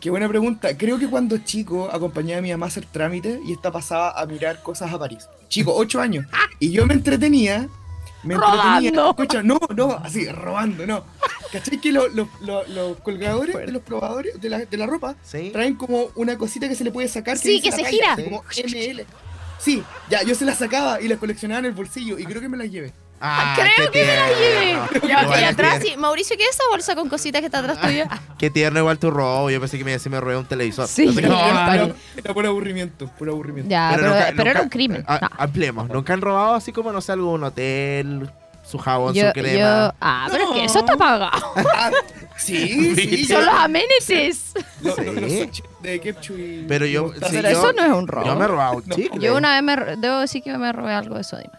qué 0.00 0.10
buena 0.10 0.28
pregunta. 0.28 0.76
Creo 0.76 0.98
que 0.98 1.08
cuando 1.08 1.38
chico 1.38 1.88
acompañé 1.90 2.34
a 2.34 2.42
mi 2.42 2.50
mamá 2.50 2.66
a 2.66 2.68
hacer 2.68 2.84
trámites 2.84 3.40
y 3.46 3.52
esta 3.52 3.70
pasaba 3.72 4.10
a 4.20 4.26
mirar 4.26 4.62
cosas 4.62 4.92
a 4.92 4.98
París. 4.98 5.26
Chico, 5.48 5.72
8 5.74 6.00
años. 6.00 6.26
Y 6.58 6.72
yo 6.72 6.86
me 6.86 6.94
entretenía. 6.94 7.68
Me 8.22 8.34
entretenía. 8.34 8.90
Robando. 8.92 9.10
Escucha, 9.10 9.42
no, 9.42 9.58
no, 9.74 9.92
así, 10.02 10.26
robando, 10.28 10.86
no. 10.86 11.04
¿Cachai 11.52 11.78
que 11.80 11.92
lo- 11.92 12.08
lo- 12.08 12.28
lo- 12.40 12.66
los 12.68 12.96
colgadores 13.00 13.54
de 13.54 13.72
los 13.72 13.82
probadores 13.82 14.40
de 14.40 14.48
la, 14.48 14.58
de 14.60 14.76
la 14.76 14.86
ropa 14.86 15.16
Sí. 15.22 15.50
traen 15.52 15.74
como 15.74 16.08
una 16.14 16.38
cosita 16.38 16.68
que 16.68 16.74
se 16.74 16.84
le 16.84 16.90
puede 16.92 17.08
sacar? 17.08 17.36
Sí, 17.36 17.60
dice 17.60 17.62
que 17.62 17.70
la 17.70 17.76
se 17.76 17.84
gira. 17.84 18.16
Como 18.16 18.42
ML. 18.56 19.04
Sí, 19.58 19.82
ya, 20.08 20.22
yo 20.22 20.34
se 20.34 20.44
las 20.44 20.58
sacaba 20.58 21.00
y 21.00 21.08
las 21.08 21.18
coleccionaba 21.18 21.58
en 21.60 21.66
el 21.66 21.72
bolsillo 21.72 22.18
y 22.18 22.24
creo 22.24 22.40
que 22.40 22.48
me 22.48 22.56
las 22.56 22.70
llevé. 22.70 22.92
Ah, 23.24 23.54
Creo 23.56 23.90
que 23.92 24.04
me 24.04 24.16
la 24.16 24.28
llevé. 24.28 25.08
Ya, 25.08 25.48
atrás. 25.50 25.80
Mauricio, 25.96 26.36
¿qué 26.36 26.42
es 26.42 26.50
esa 26.50 26.64
bolsa 26.70 26.94
con 26.96 27.08
cositas 27.08 27.40
que 27.40 27.46
está 27.46 27.60
atrás 27.60 27.80
tuyo? 27.82 28.04
Qué 28.36 28.50
tierno 28.50 28.80
igual 28.80 28.98
tu 28.98 29.10
robo. 29.12 29.48
Yo 29.48 29.60
pensé 29.60 29.78
que 29.78 29.84
me, 29.84 29.96
me 29.96 30.20
robé 30.20 30.36
un 30.36 30.44
televisor. 30.44 30.88
Sí. 30.88 31.06
No, 31.06 31.28
no, 31.28 31.36
ah, 31.38 31.76
no. 31.76 31.94
Era, 32.16 32.34
por 32.34 32.44
aburrimiento, 32.46 33.06
por 33.18 33.28
aburrimiento. 33.28 33.70
Ya, 33.70 33.92
pero, 33.94 34.08
nunca- 34.08 34.32
pero 34.36 34.50
era 34.50 34.62
un 34.62 34.68
crimen. 34.68 35.04
a- 35.06 35.20
No. 35.20 35.28
Ampliemos. 35.38 35.88
Nunca 35.88 36.12
han 36.14 36.20
robado 36.20 36.54
así 36.54 36.72
como, 36.72 36.90
no 36.92 37.00
sé, 37.00 37.12
algún 37.12 37.44
hotel, 37.44 38.28
su 38.68 38.78
jabón, 38.78 39.14
Yo, 39.14 39.28
su 39.28 39.32
crema. 39.34 39.58
yo, 39.88 39.94
ah, 40.00 40.28
pero 40.30 40.44
es 40.44 40.50
que 40.50 40.64
eso 40.64 40.78
está 40.80 40.96
pagado. 40.96 41.30
Ah, 41.76 41.90
sí, 42.36 42.94
sí. 42.96 43.24
Son 43.28 43.44
los 43.46 43.54
amenities. 43.54 44.52
lo- 44.80 44.96
Sí. 44.96 45.50
de 45.80 46.00
ketchup 46.00 46.38
y- 46.38 46.64
Pero 46.68 46.86
yo- 46.86 47.12
sí, 47.12 47.20
Pero 47.30 47.42
yo- 47.50 47.58
eso 47.58 47.72
no 47.72 47.84
es 47.84 47.90
un 47.92 48.08
robo. 48.08 48.26
Yo 48.26 48.34
me 48.36 48.44
he 48.44 48.48
robado 48.48 48.74
un 48.78 48.82
No. 48.86 48.96
chicle. 48.96 49.20
Yo 49.20 49.36
una 49.36 49.54
vez 49.54 49.62
me, 49.62 49.96
debo 49.96 50.18
decir 50.20 50.42
que 50.42 50.56
me 50.58 50.72
robé 50.72 50.92
algo 50.92 51.16
de 51.16 51.22
Sodima. 51.24 51.58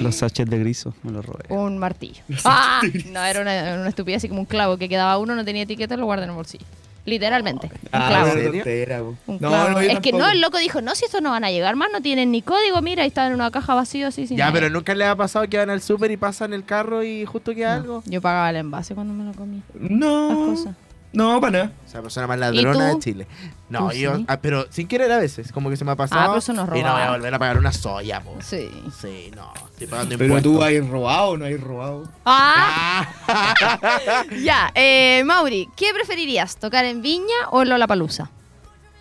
Los 0.00 0.16
sachets 0.16 0.50
de 0.50 0.58
griso 0.58 0.94
me 1.02 1.12
los 1.12 1.24
robé. 1.24 1.44
Un 1.48 1.78
martillo. 1.78 2.22
Ah, 2.44 2.80
no, 3.12 3.22
era 3.24 3.40
una, 3.40 3.74
una 3.80 3.88
estupidez 3.88 4.18
así 4.18 4.28
como 4.28 4.40
un 4.40 4.46
clavo 4.46 4.76
que 4.76 4.88
quedaba 4.88 5.16
uno, 5.18 5.34
no 5.36 5.44
tenía 5.44 5.62
etiqueta, 5.62 5.96
lo 5.96 6.06
guardé 6.06 6.24
en 6.24 6.30
el 6.30 6.36
bolsillo. 6.36 6.64
Literalmente. 7.06 7.68
Un 7.68 7.72
Ah, 7.92 8.08
clavo. 8.08 8.24
una 8.24 8.32
serio? 8.34 8.50
tontera, 8.52 8.98
po. 8.98 9.16
Un 9.26 9.34
No, 9.40 9.48
clavo. 9.48 9.68
no, 9.70 9.82
yo 9.82 9.90
es 9.90 10.00
que 10.00 10.12
no, 10.12 10.28
el 10.28 10.40
loco 10.40 10.58
dijo, 10.58 10.82
no, 10.82 10.94
si 10.94 11.06
estos 11.06 11.22
no 11.22 11.30
van 11.30 11.44
a 11.44 11.50
llegar 11.50 11.74
más, 11.76 11.88
no 11.92 12.02
tienen 12.02 12.30
ni 12.30 12.42
código, 12.42 12.82
mira, 12.82 13.02
ahí 13.04 13.08
están 13.08 13.28
en 13.28 13.34
una 13.34 13.50
caja 13.50 13.74
vacía 13.74 14.08
así 14.08 14.26
sin 14.26 14.36
Ya, 14.36 14.46
nada. 14.46 14.54
pero 14.54 14.70
nunca 14.70 14.94
le 14.94 15.06
ha 15.06 15.16
pasado 15.16 15.48
que 15.48 15.56
van 15.56 15.70
al 15.70 15.80
súper 15.80 16.10
y 16.10 16.16
pasan 16.18 16.52
el 16.52 16.64
carro 16.64 17.02
y 17.02 17.24
justo 17.24 17.54
queda 17.54 17.76
algo. 17.76 18.02
Yo 18.06 18.20
pagaba 18.20 18.50
el 18.50 18.56
envase 18.56 18.94
cuando 18.94 19.14
me 19.14 19.24
lo 19.24 19.32
comí. 19.32 19.62
Las 19.80 19.90
No, 19.90 20.46
cosas. 20.54 20.74
No, 21.12 21.40
para 21.40 21.50
nada. 21.64 21.72
O 21.86 21.90
sea, 21.90 22.02
persona 22.02 22.26
más 22.26 22.38
ladrona 22.38 22.88
de 22.94 22.98
Chile. 23.00 23.26
No, 23.68 23.88
¿Tú 23.90 23.96
yo, 23.96 24.16
sí? 24.16 24.24
ah, 24.28 24.38
pero 24.40 24.66
sin 24.70 24.86
querer 24.88 25.10
a 25.10 25.18
veces, 25.18 25.50
como 25.52 25.68
que 25.70 25.76
se 25.76 25.84
me 25.84 25.90
ha 25.92 25.96
pasado. 25.96 26.20
Ah, 26.20 26.26
pero 26.28 26.38
eso 26.38 26.52
no 26.52 26.62
es 26.62 26.68
Y 26.80 26.82
no 26.82 26.92
voy 26.92 27.02
a 27.02 27.10
volver 27.10 27.34
a 27.34 27.38
pagar 27.38 27.58
una 27.58 27.72
soya, 27.72 28.20
po. 28.22 28.36
Sí. 28.40 28.70
Sí, 29.00 29.30
no, 29.34 29.52
estoy 29.72 29.86
pagando 29.88 30.16
Pero 30.18 30.36
impuestos. 30.38 30.52
tú 30.52 30.62
has 30.62 30.88
robado 30.88 31.28
o 31.30 31.36
no 31.36 31.44
has 31.46 31.60
robado. 31.60 32.08
Ah, 32.24 33.08
Ah. 33.26 34.24
ya. 34.42 34.70
Eh, 34.74 35.22
Mauri, 35.24 35.68
¿qué 35.76 35.92
preferirías? 35.94 36.56
¿Tocar 36.56 36.84
en 36.84 37.02
Viña 37.02 37.48
o 37.50 37.64
Lola 37.64 37.86
Palusa? 37.86 38.30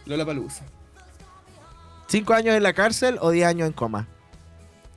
Lola 0.06 0.26
Palusa. 0.26 0.64
¿Cinco 2.08 2.34
años 2.34 2.56
en 2.56 2.64
la 2.64 2.74
cárcel 2.74 3.18
o 3.22 3.30
diez 3.30 3.46
años 3.48 3.68
en 3.68 3.74
coma? 3.74 4.08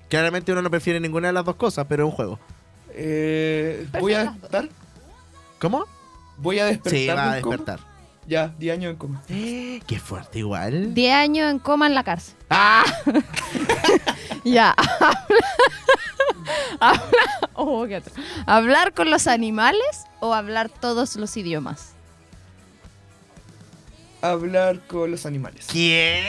Claramente 0.08 0.52
uno 0.52 0.62
no 0.62 0.70
prefiere 0.70 0.98
ninguna 1.00 1.28
de 1.28 1.32
las 1.34 1.44
dos 1.44 1.56
cosas, 1.56 1.86
pero 1.88 2.04
es 2.04 2.10
un 2.10 2.16
juego. 2.16 2.38
Eh, 2.90 3.86
voy 4.00 4.14
a 4.14 4.24
despertar. 4.24 4.68
¿Cómo? 5.58 5.84
Voy 6.42 6.58
a 6.58 6.66
despertar. 6.66 6.98
Sí, 6.98 7.06
va 7.06 7.12
a 7.36 7.40
coma. 7.40 7.56
despertar. 7.56 7.80
Ya, 8.26 8.48
10 8.58 8.72
años 8.74 8.90
en 8.92 8.96
coma. 8.96 9.22
Qué 9.28 10.00
fuerte 10.02 10.40
igual. 10.40 10.92
10 10.94 11.14
años 11.14 11.50
en 11.50 11.58
coma 11.58 11.86
en 11.86 11.94
la 11.94 12.04
cárcel. 12.04 12.34
Ah. 12.50 12.84
ya. 14.44 14.74
Habla- 16.80 17.50
oh, 17.54 17.86
qué 17.86 18.02
¿Hablar 18.46 18.92
con 18.92 19.10
los 19.10 19.26
animales 19.26 20.04
o 20.20 20.34
hablar 20.34 20.68
todos 20.68 21.16
los 21.16 21.36
idiomas? 21.36 21.92
Hablar 24.20 24.80
con 24.86 25.10
los 25.10 25.24
animales. 25.24 25.66
¿Qué? 25.72 26.24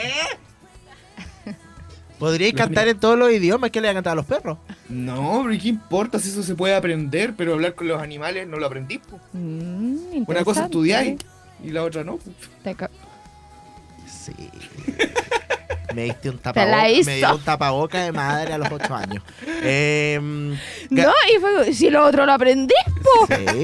Podríais 2.18 2.54
cantar 2.54 2.88
en 2.88 2.98
todos 2.98 3.18
los 3.18 3.30
idiomas 3.32 3.70
que 3.70 3.80
le 3.80 3.88
a 3.88 3.94
cantar 3.94 4.12
a 4.12 4.16
los 4.16 4.26
perros. 4.26 4.58
No, 4.88 5.42
pero 5.46 5.60
¿qué 5.60 5.68
importa 5.68 6.18
si 6.18 6.28
eso 6.30 6.42
se 6.42 6.54
puede 6.54 6.74
aprender? 6.74 7.34
Pero 7.36 7.54
hablar 7.54 7.74
con 7.74 7.88
los 7.88 8.00
animales 8.00 8.46
no 8.46 8.56
lo 8.58 8.66
aprendí. 8.66 8.98
po. 8.98 9.18
Mm, 9.32 10.24
Una 10.26 10.44
cosa 10.44 10.64
estudiáis 10.64 11.16
y 11.62 11.70
la 11.70 11.82
otra 11.82 12.04
no. 12.04 12.16
po. 12.16 12.30
Te 12.62 12.74
ca- 12.74 12.90
Sí. 14.06 14.32
Me 15.94 16.04
diste 16.04 16.30
un 16.30 16.36
la 16.36 16.42
tapaboca. 16.42 16.88
hizo. 16.88 17.10
Me 17.10 17.16
dio 17.16 17.34
un 17.34 17.40
tapaboca 17.42 18.02
de 18.02 18.12
madre 18.12 18.54
a 18.54 18.58
los 18.58 18.70
ocho 18.72 18.94
años. 18.94 19.22
Em, 19.62 20.52
ga- 20.90 21.04
No, 21.04 21.12
y 21.34 21.38
fue, 21.40 21.72
si 21.74 21.90
lo 21.90 22.04
otro 22.04 22.24
lo 22.26 22.32
aprendí, 22.32 22.74
po. 23.02 23.26
sí. 23.26 23.62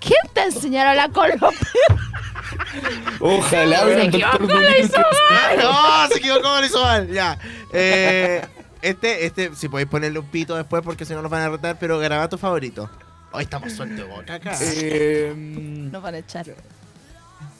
¿Quién 0.00 0.20
te 0.32 0.42
enseñaron 0.44 0.88
a 0.88 0.90
hablar 1.02 1.10
con 1.12 1.28
los 1.28 1.38
perros? 1.40 2.00
Ojalá 3.20 3.78
Se 3.80 3.84
hubiera 3.84 4.02
un 4.02 4.08
equivocó, 4.08 4.38
doctor 4.38 4.60
la 4.62 4.68
Dolittle 4.70 4.84
hizo 4.84 4.96
que- 4.96 5.62
No, 5.62 6.08
se 6.08 6.18
equivocó, 6.18 6.60
lo 6.60 6.66
hizo 6.66 6.82
mal. 6.82 7.08
Ya. 7.12 7.38
Eh, 7.72 8.42
este, 8.82 9.26
este, 9.26 9.54
si 9.54 9.68
podéis 9.68 9.88
ponerle 9.88 10.18
un 10.18 10.26
pito 10.26 10.54
después 10.56 10.82
porque 10.82 11.04
si 11.04 11.14
no 11.14 11.22
nos 11.22 11.30
van 11.30 11.42
a 11.42 11.48
retar, 11.48 11.76
pero 11.78 11.98
garabato 11.98 12.36
favorito. 12.38 12.90
Hoy 13.32 13.44
estamos 13.44 13.72
sueltos 13.72 13.96
de 13.98 14.04
boca 14.04 14.34
acá. 14.34 14.56
Eh, 14.60 15.32
Nos 15.36 16.02
van 16.02 16.14
a 16.14 16.18
echar. 16.18 16.44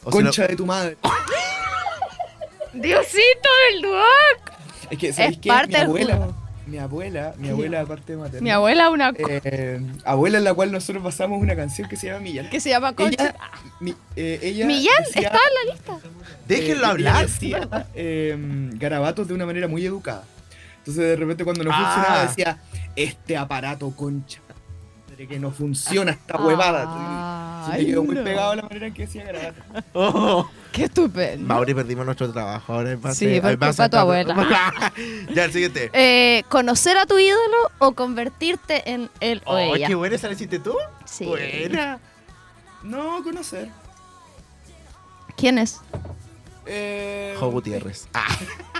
O 0.04 0.10
si 0.12 0.18
lo- 0.18 0.24
concha 0.24 0.46
de 0.46 0.56
tu 0.56 0.66
madre. 0.66 0.96
Diosito 2.74 3.48
del 3.72 3.82
Duoc. 3.82 4.52
Es 4.90 4.98
que, 4.98 5.12
¿sabéis 5.12 5.36
Es 5.36 5.42
qué? 5.42 5.48
parte 5.48 5.66
Mi 5.68 5.74
del 5.74 5.82
abuela, 5.86 6.16
juego. 6.16 6.34
Mi 6.66 6.78
abuela, 6.78 7.34
mi 7.38 7.48
abuela 7.48 7.80
aparte 7.80 8.12
de 8.12 8.18
materna. 8.18 8.40
Mi 8.40 8.50
abuela 8.50 8.90
una 8.90 9.12
eh, 9.16 9.80
abuela 10.04 10.38
en 10.38 10.44
la 10.44 10.54
cual 10.54 10.70
nosotros 10.72 11.02
pasamos 11.02 11.40
una 11.42 11.56
canción 11.56 11.88
que 11.88 11.96
se 11.96 12.06
llama 12.08 12.20
Millán. 12.20 12.50
que 12.50 12.60
se 12.60 12.68
llama 12.70 12.92
Concha. 12.94 13.30
Ella, 13.30 13.34
mi- 13.80 13.94
eh, 14.16 14.38
ella 14.42 14.66
Millán 14.66 14.94
decía- 15.06 15.22
estaba 15.28 15.40
en 15.48 15.68
la 15.68 15.74
lista. 15.74 15.98
Déjenlo 16.46 16.84
eh, 16.86 16.90
hablar. 16.90 17.26
decía 17.26 17.86
eh, 17.94 18.36
garabatos 18.74 19.26
de 19.28 19.34
una 19.34 19.46
manera 19.46 19.66
muy 19.68 19.84
educada. 19.84 20.24
Entonces 20.78 21.04
de 21.04 21.16
repente 21.16 21.44
cuando 21.44 21.62
no 21.64 21.70
Ah. 21.72 21.92
funcionaba 21.94 22.26
decía, 22.26 22.58
este 22.96 23.36
aparato 23.36 23.90
concha. 23.96 24.40
Que 25.28 25.38
no 25.38 25.50
funciona 25.52 26.10
esta 26.12 26.36
huevada. 26.36 27.66
Se 27.66 27.72
Ay, 27.72 27.80
me 27.82 27.86
quedó 27.90 28.04
muy 28.04 28.14
no. 28.16 28.24
pegado 28.24 28.54
la 28.56 28.62
manera 28.62 28.86
en 28.88 28.94
que 28.94 29.02
decía 29.06 29.24
garabato. 29.24 29.62
Oh. 29.94 30.50
Qué 30.72 30.84
estupendo. 30.84 31.46
Mauri, 31.46 31.74
perdimos 31.74 32.04
nuestro 32.06 32.32
trabajo. 32.32 32.72
Ahora 32.72 32.92
es 32.92 32.98
Sí, 33.16 33.40
por 33.40 33.56
base 33.58 33.76
culpa 33.82 33.88
tu 33.90 33.96
abuela. 33.98 34.92
ya, 35.34 35.44
el 35.44 35.52
siguiente. 35.52 35.90
Eh, 35.92 36.42
¿Conocer 36.48 36.96
a 36.96 37.04
tu 37.06 37.18
ídolo 37.18 37.56
o 37.78 37.92
convertirte 37.92 38.90
en 38.90 39.10
él 39.20 39.42
o 39.44 39.52
Oh, 39.54 39.58
ella? 39.58 39.86
qué 39.86 39.94
buena 39.94 40.16
esa 40.16 40.28
la 40.28 40.32
hiciste 40.32 40.58
tú. 40.58 40.74
Sí. 41.04 41.26
Buena. 41.26 41.98
No 42.82 43.22
conocer. 43.22 43.68
¿Quién 45.36 45.58
es? 45.58 45.80
Eh, 46.66 47.36
Jo 47.38 47.50
Gutiérrez. 47.50 48.08
Ah, 48.14 48.26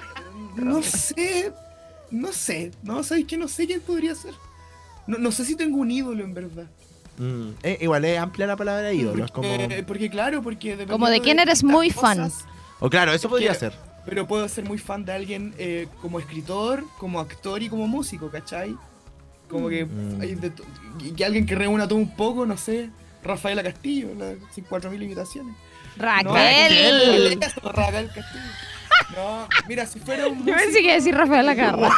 No 0.56 0.82
sé. 0.82 1.52
No 2.10 2.32
sé. 2.32 2.72
No, 2.82 3.02
¿sabes 3.02 3.24
qué? 3.26 3.36
No 3.36 3.48
sé 3.48 3.66
quién 3.66 3.80
podría 3.80 4.14
ser. 4.14 4.34
No, 5.06 5.18
no 5.18 5.32
sé 5.32 5.44
si 5.44 5.56
tengo 5.56 5.78
un 5.78 5.90
ídolo 5.90 6.22
en 6.24 6.34
verdad. 6.34 6.66
mm, 7.18 7.48
eh, 7.62 7.78
igual 7.80 8.04
es 8.04 8.18
amplia 8.18 8.46
la 8.46 8.56
palabra 8.56 8.92
ídolo. 8.92 9.24
Es 9.24 9.30
como... 9.30 9.48
Eh, 9.48 9.84
porque 9.86 10.08
claro, 10.10 10.42
porque... 10.42 10.86
Como 10.88 11.08
de 11.08 11.20
quién 11.20 11.38
eres 11.38 11.62
muy 11.64 11.90
fan. 11.90 12.18
cosas, 12.18 12.44
O 12.80 12.88
claro, 12.90 13.12
eso 13.12 13.28
podría 13.28 13.52
que- 13.52 13.58
ser. 13.58 13.72
Pero 14.04 14.26
puedo 14.26 14.48
ser 14.48 14.64
muy 14.64 14.78
fan 14.78 15.04
de 15.04 15.12
alguien 15.12 15.54
eh, 15.58 15.86
como 16.00 16.18
escritor, 16.18 16.82
como 16.98 17.20
actor 17.20 17.62
y 17.62 17.68
como 17.68 17.86
músico, 17.86 18.30
¿cachai? 18.30 18.74
Como 19.48 19.68
que 19.68 19.84
Mm. 19.84 20.18
de 20.18 20.52
que 21.16 21.24
alguien 21.24 21.46
que 21.46 21.54
reúna 21.54 21.86
todo 21.86 21.98
un 21.98 22.16
poco, 22.16 22.44
no 22.46 22.56
sé, 22.56 22.90
Rafaela 23.22 23.62
Castillo, 23.62 24.08
la 24.18 24.32
4.000 24.68 25.00
invitaciones. 25.02 25.54
Raquel. 25.96 27.38
No, 27.62 27.72
Raquel 27.72 28.06
Castillo. 28.08 28.44
No, 29.16 29.46
mira, 29.68 29.86
si 29.86 30.00
fuera 30.00 30.26
un 30.26 30.44
Yo 30.44 30.54
pensé 30.54 30.72
que 30.78 30.82
iba 30.84 30.92
a 30.92 30.96
decir 30.96 31.14
Rafael 31.14 31.46
Lacarra. 31.46 31.88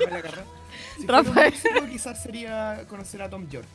Rafaela 0.00 0.22
Carrá. 0.22 0.44
Si 0.98 1.06
Rafael. 1.06 1.52
músico, 1.54 1.86
quizás 1.90 2.22
sería 2.22 2.84
conocer 2.88 3.22
a 3.22 3.30
Tom 3.30 3.48
York. 3.48 3.66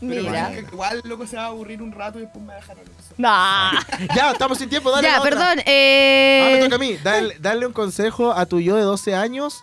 Pero 0.00 0.22
Mira. 0.22 0.50
igual, 0.52 0.66
igual, 0.72 1.02
loco, 1.04 1.26
se 1.26 1.36
va 1.36 1.44
a 1.44 1.46
aburrir 1.46 1.80
un 1.80 1.90
rato 1.92 2.18
y 2.18 2.22
después 2.22 2.42
me 2.44 2.48
va 2.48 2.54
a 2.54 2.56
dejar 2.60 2.76
Nah. 3.16 3.80
Ya, 4.14 4.30
estamos 4.32 4.58
sin 4.58 4.68
tiempo. 4.68 4.90
Dale 4.90 5.06
Ya, 5.06 5.12
la 5.14 5.18
otra. 5.20 5.30
perdón. 5.30 5.48
Ahora 5.48 5.62
me 5.64 6.54
Eh... 6.58 6.60
toca 6.64 6.76
a 6.76 6.78
mí. 6.78 6.96
Dale, 7.02 7.36
darle 7.40 7.66
un 7.66 7.72
consejo 7.72 8.32
a 8.32 8.44
tu 8.44 8.60
yo 8.60 8.76
de 8.76 8.82
12 8.82 9.14
años 9.14 9.62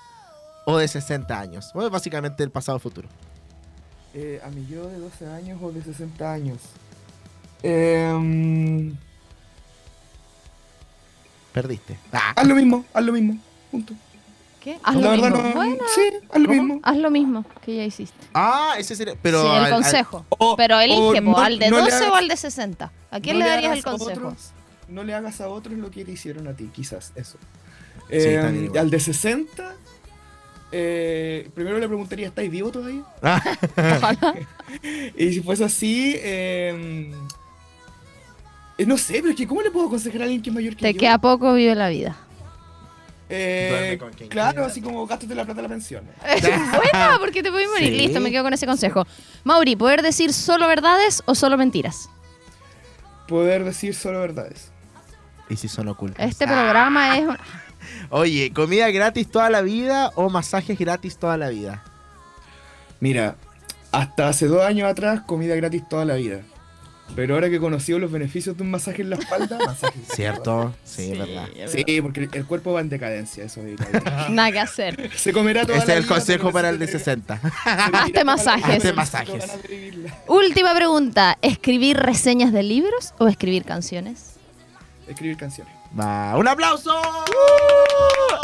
o 0.65 0.77
de 0.77 0.87
60 0.87 1.39
años. 1.39 1.69
Bueno, 1.75 1.89
básicamente 1.91 2.41
el 2.43 2.49
pasado 2.49 2.79
futuro. 2.79 3.07
Eh, 4.15 4.41
a 4.43 4.49
mi 4.49 4.65
yo 4.65 4.87
de 4.87 4.97
12 4.97 5.27
años 5.27 5.59
o 5.61 5.71
de 5.71 5.83
60 5.83 6.31
años. 6.31 6.57
Em, 7.61 8.95
Perdiste. 11.51 11.97
Ah, 12.11 12.33
haz 12.35 12.47
lo 12.47 12.55
mismo, 12.55 12.83
haz 12.93 13.03
lo 13.03 13.13
mismo. 13.13 13.37
Punto. 13.69 13.93
¿Qué? 14.63 14.77
Haz 14.81 14.95
la 14.95 15.01
lo 15.01 15.09
verdad 15.09 15.29
mismo. 15.31 15.43
no. 15.49 15.55
Bueno, 15.55 15.83
sí, 15.93 16.01
haz 16.31 16.39
lo 16.39 16.47
¿Cómo? 16.47 16.63
mismo. 16.63 16.79
haz 16.83 16.97
lo 16.97 17.11
mismo 17.11 17.45
que 17.65 17.75
ya 17.75 17.83
hiciste. 17.83 18.27
Ah, 18.33 18.75
ese 18.77 18.95
sería. 18.95 19.15
Pero 19.21 19.41
sí, 19.41 19.47
el 19.47 19.53
al- 19.55 19.63
al- 19.65 19.71
consejo. 19.73 20.25
O- 20.29 20.55
Pero 20.55 20.79
elige, 20.79 20.99
o 21.01 21.13
po, 21.13 21.21
no- 21.21 21.37
¿al 21.37 21.59
de 21.59 21.69
no 21.69 21.77
le 21.77 21.83
12 21.91 21.95
o 22.03 22.07
hagas- 22.07 22.19
al 22.19 22.27
de 22.29 22.37
60? 22.37 22.91
¿A 23.11 23.19
quién 23.19 23.37
no 23.39 23.43
le 23.45 23.49
darías 23.51 23.73
el 23.77 23.83
consejo? 23.83 24.27
otros- 24.29 24.51
no 24.87 25.03
le 25.03 25.13
hagas 25.13 25.41
a 25.41 25.49
otros 25.49 25.77
lo 25.77 25.91
que 25.91 26.05
te 26.05 26.11
hicieron 26.11 26.47
a 26.47 26.53
ti, 26.53 26.69
quizás, 26.73 27.11
eso. 27.15 27.37
Sí, 28.09 28.17
Em, 28.19 28.71
al 28.77 28.89
de 28.89 28.99
60, 28.99 29.75
eh, 30.71 31.49
primero 31.53 31.77
le 31.79 31.87
preguntaría, 31.87 32.27
¿estáis 32.27 32.49
vivo 32.49 32.71
todavía? 32.71 33.03
Y 35.17 35.33
si 35.33 35.41
fuese 35.41 35.63
así, 35.65 36.15
em, 36.21 37.11
eh, 38.77 38.85
no 38.85 38.97
sé, 38.97 39.15
pero 39.15 39.29
es 39.29 39.35
que 39.35 39.47
¿cómo 39.47 39.61
le 39.61 39.71
puedo 39.71 39.87
aconsejar 39.87 40.21
a 40.21 40.23
alguien 40.25 40.41
que 40.41 40.49
es 40.49 40.53
mayor 40.55 40.75
que 40.75 40.81
Te 40.81 40.93
yo? 40.93 40.99
queda 40.99 41.17
poco, 41.17 41.53
vive 41.53 41.75
la 41.75 41.89
vida. 41.89 42.15
Eh, 43.29 43.67
Duerme 43.71 43.97
con 43.97 44.13
quien 44.13 44.29
claro, 44.29 44.51
quiera. 44.53 44.67
así 44.67 44.81
como 44.81 45.07
gástate 45.07 45.33
la 45.33 45.45
plata 45.45 45.61
de 45.61 45.67
la 45.67 45.69
pensión. 45.69 46.03
Buena, 46.21 47.17
porque 47.19 47.41
te 47.41 47.51
puedes 47.51 47.69
morir. 47.69 47.89
Sí. 47.89 47.97
Listo, 47.97 48.19
me 48.19 48.31
quedo 48.31 48.43
con 48.43 48.53
ese 48.53 48.65
consejo. 48.65 49.05
Mauri, 49.43 49.75
¿poder 49.75 50.01
decir 50.01 50.33
solo 50.33 50.67
verdades 50.67 51.23
o 51.25 51.33
solo 51.35 51.57
mentiras? 51.57 52.09
Poder 53.27 53.63
decir 53.63 53.95
solo 53.95 54.19
verdades. 54.19 54.69
Y 55.49 55.55
si 55.55 55.67
son 55.67 55.87
ocultas. 55.87 56.27
Este 56.27 56.45
programa 56.45 57.17
es... 57.17 57.25
un- 57.27 57.37
Oye, 58.09 58.51
¿comida 58.53 58.89
gratis 58.91 59.29
toda 59.29 59.49
la 59.49 59.61
vida 59.61 60.11
o 60.15 60.29
masajes 60.29 60.77
gratis 60.77 61.17
toda 61.17 61.37
la 61.37 61.49
vida? 61.49 61.83
Mira, 62.99 63.35
hasta 63.91 64.29
hace 64.29 64.47
dos 64.47 64.61
años 64.61 64.89
atrás, 64.89 65.21
comida 65.25 65.55
gratis 65.55 65.87
toda 65.89 66.05
la 66.05 66.15
vida. 66.15 66.41
Pero 67.15 67.35
ahora 67.35 67.47
que 67.49 67.57
he 67.57 67.59
conocido 67.59 67.99
los 67.99 68.11
beneficios 68.11 68.57
de 68.57 68.63
un 68.63 68.71
masaje 68.71 69.03
en 69.03 69.11
la 69.11 69.17
espalda, 69.17 69.59
masaje. 69.65 69.99
¿Cierto? 70.15 70.73
Sí, 70.83 71.11
es 71.11 71.19
verdad. 71.19 71.47
Sí, 71.67 72.01
porque 72.01 72.27
el 72.33 72.45
cuerpo 72.45 72.73
va 72.73 72.81
en 72.81 72.89
decadencia, 72.89 73.43
eso. 73.43 73.61
Nada 74.29 74.51
que 74.51 74.59
hacer. 74.59 75.11
Se 75.15 75.31
comerá 75.31 75.63
toda 75.65 75.77
Ese 75.77 75.87
la 75.87 75.93
es 75.93 75.99
el 75.99 76.07
consejo 76.07 76.51
para 76.51 76.69
el 76.69 76.79
de 76.79 76.85
necesita- 76.87 77.37
60. 77.39 77.39
Hazte 77.93 78.23
masajes. 78.23 78.77
Hazte 78.77 78.93
masajes. 78.93 79.45
Última 80.27 80.73
pregunta. 80.73 81.37
¿Escribir 81.41 81.97
reseñas 81.97 82.51
de 82.51 82.63
libros 82.63 83.13
o 83.19 83.27
escribir 83.27 83.63
canciones? 83.63 84.37
Escribir 85.07 85.37
canciones. 85.37 85.73
Va, 85.99 86.35
¡Un 86.37 86.47
aplauso! 86.47 86.99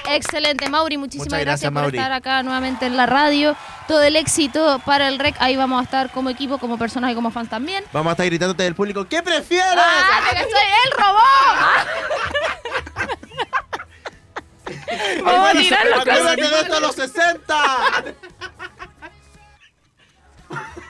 Excelente, 0.07 0.69
Mauri. 0.69 0.97
Muchísimas 0.97 1.27
Muchas 1.27 1.39
gracias, 1.41 1.71
gracias, 1.71 1.91
por 1.91 1.95
estar 1.95 2.11
acá 2.11 2.43
nuevamente 2.43 2.85
en 2.85 2.95
la 2.95 3.05
radio. 3.05 3.55
Todo 3.87 4.03
el 4.03 4.15
éxito 4.15 4.79
para 4.85 5.07
el 5.07 5.17
REC. 5.17 5.35
Ahí 5.39 5.55
vamos 5.55 5.81
a 5.81 5.83
estar 5.83 6.11
como 6.11 6.29
equipo, 6.29 6.59
como 6.59 6.77
personas 6.77 7.11
y 7.11 7.15
como 7.15 7.31
fans 7.31 7.49
también. 7.49 7.83
Vamos 7.91 8.11
a 8.11 8.13
estar 8.13 8.25
gritándote 8.27 8.63
del 8.63 8.75
público. 8.75 9.07
¿Qué 9.07 9.23
prefieres? 9.23 9.75
¡Ah, 9.77 10.21
te 10.29 10.35
cachai! 10.35 10.67
¡El 10.85 10.91
robot! 10.97 11.19
Vamos 15.23 15.49
a 15.49 15.51
tirar 15.53 15.85
los 15.87 16.77
a 16.77 16.79
los 16.79 16.95
60. 16.95 17.55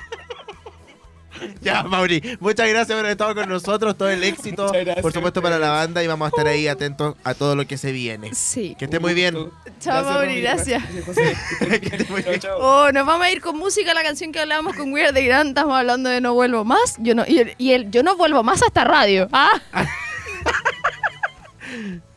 Ya, 1.62 1.84
Mauri, 1.84 2.38
muchas 2.40 2.68
gracias 2.70 2.88
por 2.88 3.00
haber 3.00 3.12
estado 3.12 3.36
con 3.36 3.50
nosotros. 3.50 3.98
Todo 3.98 4.10
el 4.10 4.24
éxito, 4.24 4.72
gracias 4.72 5.02
por 5.02 5.12
supuesto, 5.14 5.42
para 5.42 5.58
la 5.60 5.70
banda 5.70 6.04
y 6.04 6.08
vamos 6.08 6.26
a 6.26 6.30
estar 6.30 6.48
ahí 6.48 6.68
atentos 6.68 7.16
a 7.24 7.34
todo 7.34 7.56
lo 7.56 7.66
que 7.66 7.78
se 7.78 7.92
viene. 7.92 8.34
Sí. 8.34 8.76
Que 8.78 8.86
esté 8.86 9.00
muy 9.00 9.14
bien. 9.14 9.36
Chao, 9.80 10.04
Mauri, 10.04 10.42
gracias. 10.42 10.84
José. 11.06 11.36
Que 11.80 11.96
esté 11.96 12.06
muy 12.12 12.22
Chao, 12.24 12.30
bien. 12.32 12.40
chao. 12.40 12.58
Oh, 12.60 12.92
nos 12.92 13.06
vamos 13.06 13.26
a 13.26 13.32
ir 13.32 13.42
con 13.42 13.58
música, 13.58 13.94
la 13.94 14.04
canción 14.04 14.32
que 14.32 14.40
hablábamos 14.40 14.76
con 14.76 14.92
Weird 14.92 15.14
de 15.14 15.30
estamos 15.30 15.76
hablando 15.78 16.10
de 16.10 16.22
No 16.22 16.34
Vuelvo 16.34 16.66
Más. 16.66 16.96
Yo 17.00 17.16
no, 17.16 17.24
y, 17.28 17.40
el, 17.40 17.56
y 17.58 17.72
el 17.74 17.92
Yo 17.92 18.04
no 18.04 18.16
vuelvo 18.18 18.44
más 18.44 18.62
a 18.64 18.68
esta 18.68 18.84
radio. 18.84 19.28
¡Ah! 19.32 19.62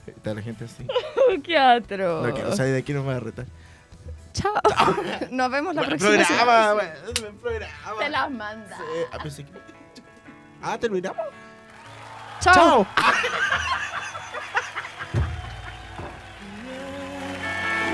Está 0.06 0.34
la 0.34 0.42
gente 0.42 0.64
así. 0.64 0.86
¡Qué 1.42 1.58
atro! 1.58 2.26
No, 2.26 2.34
que- 2.34 2.42
o 2.44 2.56
sea, 2.56 2.64
de 2.64 2.78
aquí 2.78 2.92
no 2.92 3.02
me 3.02 3.08
va 3.08 3.16
a 3.16 3.20
retar. 3.20 3.46
Chao. 4.32 4.52
Nos 5.30 5.50
vemos 5.50 5.74
la 5.74 5.82
Buen 5.82 5.98
próxima 5.98 6.24
programa, 6.26 6.68
semana. 6.68 6.94
programa. 7.40 7.98
Te 7.98 8.08
las 8.08 8.30
manda. 8.30 8.76
Eh, 8.94 9.06
ah, 9.12 9.18
pensé 9.22 9.44
que- 9.44 9.52
Ah, 10.62 10.78
terminamos. 10.78 11.20
Chao. 12.40 12.54
Chao. 12.54 12.86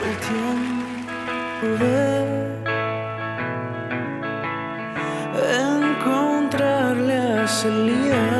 el 0.05 0.16
tiempo 0.26 1.68
de 1.78 1.99
encontrarle 5.61 7.16
la 7.36 7.49
salida 7.49 8.38